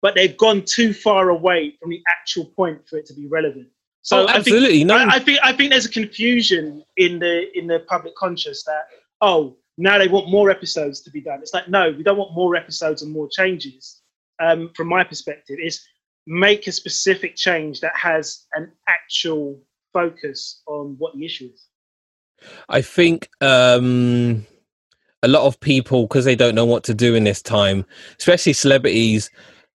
[0.02, 3.68] but they've gone too far away from the actual point for it to be relevant.
[4.04, 4.98] So oh, I think absolutely no.
[4.98, 8.84] I, I think I think there's a confusion in the in the public conscious that
[9.22, 11.40] oh now they want more episodes to be done.
[11.42, 14.02] It's like no, we don't want more episodes and more changes.
[14.40, 15.82] Um, from my perspective, is
[16.26, 19.60] make a specific change that has an actual
[19.94, 21.68] focus on what the issue is.
[22.70, 24.48] I think um,
[25.22, 27.86] a lot of people, because they don't know what to do in this time,
[28.18, 29.30] especially celebrities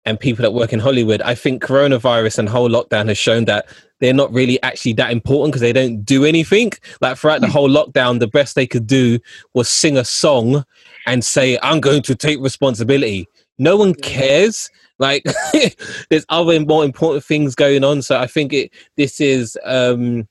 [0.04, 3.66] and people that work in Hollywood, I think coronavirus and whole lockdown has shown that
[4.00, 6.72] they're not really actually that important because they don't do anything.
[7.00, 9.20] Like throughout the whole lockdown, the best they could do
[9.54, 10.64] was sing a song
[11.06, 13.28] and say, I'm going to take responsibility.
[13.58, 14.70] No one cares.
[14.98, 15.24] Like
[16.10, 18.02] there's other more important things going on.
[18.02, 20.28] So I think it this is um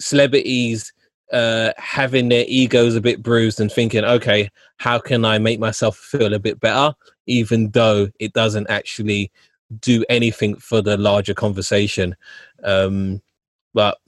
[0.00, 0.92] celebrities
[1.32, 4.48] uh having their egos a bit bruised and thinking okay
[4.78, 6.94] how can i make myself feel a bit better
[7.26, 9.30] even though it doesn't actually
[9.80, 12.16] do anything for the larger conversation?
[12.64, 13.20] Um
[13.74, 13.98] but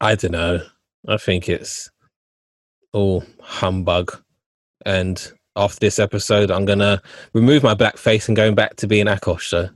[0.00, 0.60] i don't know.
[1.08, 1.88] I think it's
[2.92, 4.20] all humbug.
[4.84, 7.00] And after this episode i'm gonna
[7.32, 9.68] remove my black face and going back to being akosh so.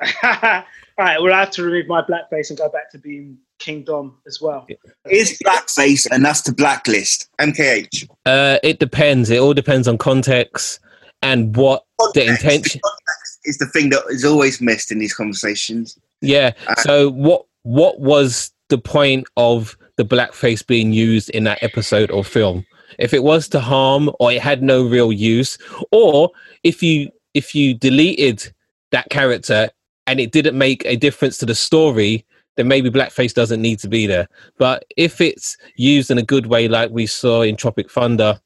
[0.96, 3.36] All right, well, I have to remove my black face and go back to being
[3.64, 4.66] King Dom as well.
[5.10, 7.28] Is blackface, and that's the blacklist.
[7.40, 8.08] MKH.
[8.26, 10.80] uh it depends it all depends on context
[11.22, 12.44] and what the Context.
[12.44, 15.98] intention Context is the thing that is always missed in these conversations.
[16.20, 16.52] Yeah.
[16.68, 22.10] Uh, So what what was the point of the blackface being used in that episode
[22.10, 22.66] or film?
[22.98, 25.56] If it was to harm or it had no real use,
[25.90, 26.30] or
[26.62, 28.52] if you if you deleted
[28.92, 29.70] that character
[30.06, 32.24] and it didn't make a difference to the story,
[32.56, 34.28] then maybe blackface doesn't need to be there.
[34.58, 38.40] But if it's used in a good way, like we saw in Tropic Thunder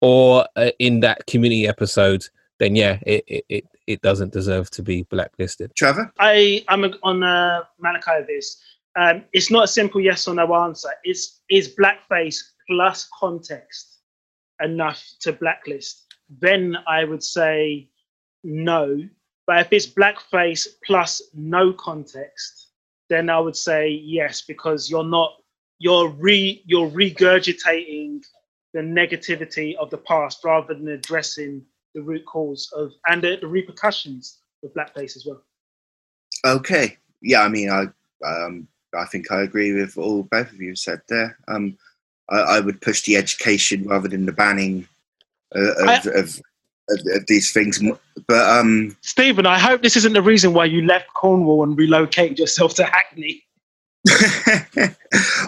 [0.00, 2.24] or uh, in that community episode,
[2.58, 5.74] then yeah, it, it, it, it doesn't deserve to be blacklisted.
[5.76, 6.12] Trevor?
[6.18, 8.60] I I'm on uh, Malachi this.
[8.98, 10.88] Um, it's not a simple yes or no answer.
[11.04, 13.96] It's is blackface plus context
[14.62, 16.14] enough to blacklist?
[16.40, 17.88] Then I would say
[18.42, 19.02] no.
[19.46, 22.65] But if it's blackface plus no context,
[23.08, 25.32] then I would say yes because you're not
[25.78, 28.24] you're re you're regurgitating
[28.72, 31.62] the negativity of the past rather than addressing
[31.94, 35.42] the root cause of and the, the repercussions of blackface as well.
[36.44, 36.98] Okay.
[37.22, 37.86] Yeah, I mean, I
[38.26, 41.38] um, I think I agree with all both of you said there.
[41.48, 41.76] Um,
[42.28, 44.86] I, I would push the education rather than the banning
[45.54, 46.40] uh, of, I- of,
[46.90, 47.82] of, of these things.
[48.26, 52.38] But um, Stephen, I hope this isn't the reason why you left Cornwall and relocated
[52.38, 53.42] yourself to Hackney.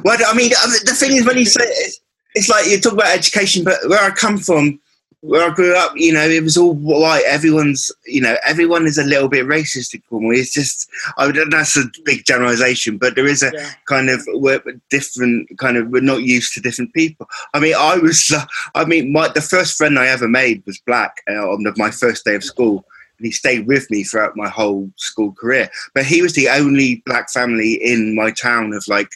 [0.05, 1.95] well, I mean, the thing is, when you say it,
[2.35, 4.81] it's like you talk about education, but where I come from,
[5.21, 7.25] where I grew up, you know, it was all white.
[7.27, 10.37] Everyone's, you know, everyone is a little bit racist in Cornwall.
[10.37, 13.71] It's just, I would, that's a big generalisation, but there is a Yeah.
[13.87, 17.27] kind of we're different, kind of we're not used to different people.
[17.53, 18.45] I mean, I was, uh,
[18.77, 21.91] I mean, my the first friend I ever made was black uh, on the, my
[21.91, 22.85] first day of school.
[23.19, 25.69] And he stayed with me throughout my whole school career.
[25.93, 29.11] But he was the only black family in my town of like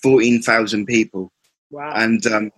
[0.00, 1.32] 14,000 people.
[1.72, 1.92] Wow.
[1.96, 2.52] And um,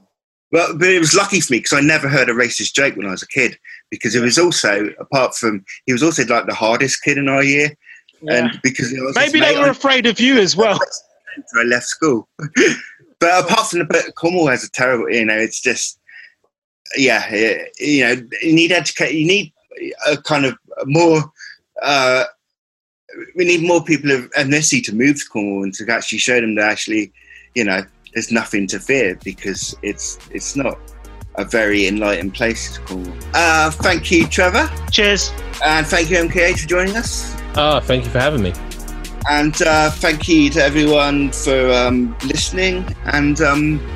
[0.56, 3.06] but but it was lucky for me because I never heard a racist joke when
[3.06, 3.58] I was a kid.
[3.90, 7.44] Because it was also apart from he was also like the hardest kid in our
[7.44, 7.76] year,
[8.22, 8.46] Yeah.
[8.46, 10.80] and because Maybe they were afraid of you as well.
[11.58, 12.26] I left school.
[13.20, 16.00] but apart from the but Cornwall has a terrible, you know, it's just
[16.96, 19.52] yeah, eh, you know, you need educate, you need
[20.06, 21.20] a kind of more.
[21.82, 22.24] Uh,
[23.36, 26.54] we need more people of ethnicity to move to Cornwall and to actually show them
[26.54, 27.12] that actually,
[27.54, 27.82] you know,
[28.16, 30.78] there's nothing to fear because it's it's not
[31.34, 32.78] a very enlightened place.
[32.78, 33.14] Cornwall.
[33.34, 35.30] Uh, thank you, Trevor, Cheers.
[35.62, 37.36] and thank you, MKH, for joining us.
[37.56, 38.54] Ah, thank you for having me.
[39.28, 42.86] And uh, thank you to everyone for um, listening.
[43.12, 43.86] And um,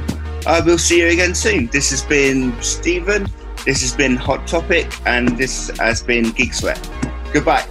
[0.47, 1.69] I will see you again soon.
[1.69, 3.27] This has been Stephen.
[3.65, 4.93] This has been Hot Topic.
[5.07, 6.81] And this has been Geek Sweat.
[7.33, 7.65] Goodbye.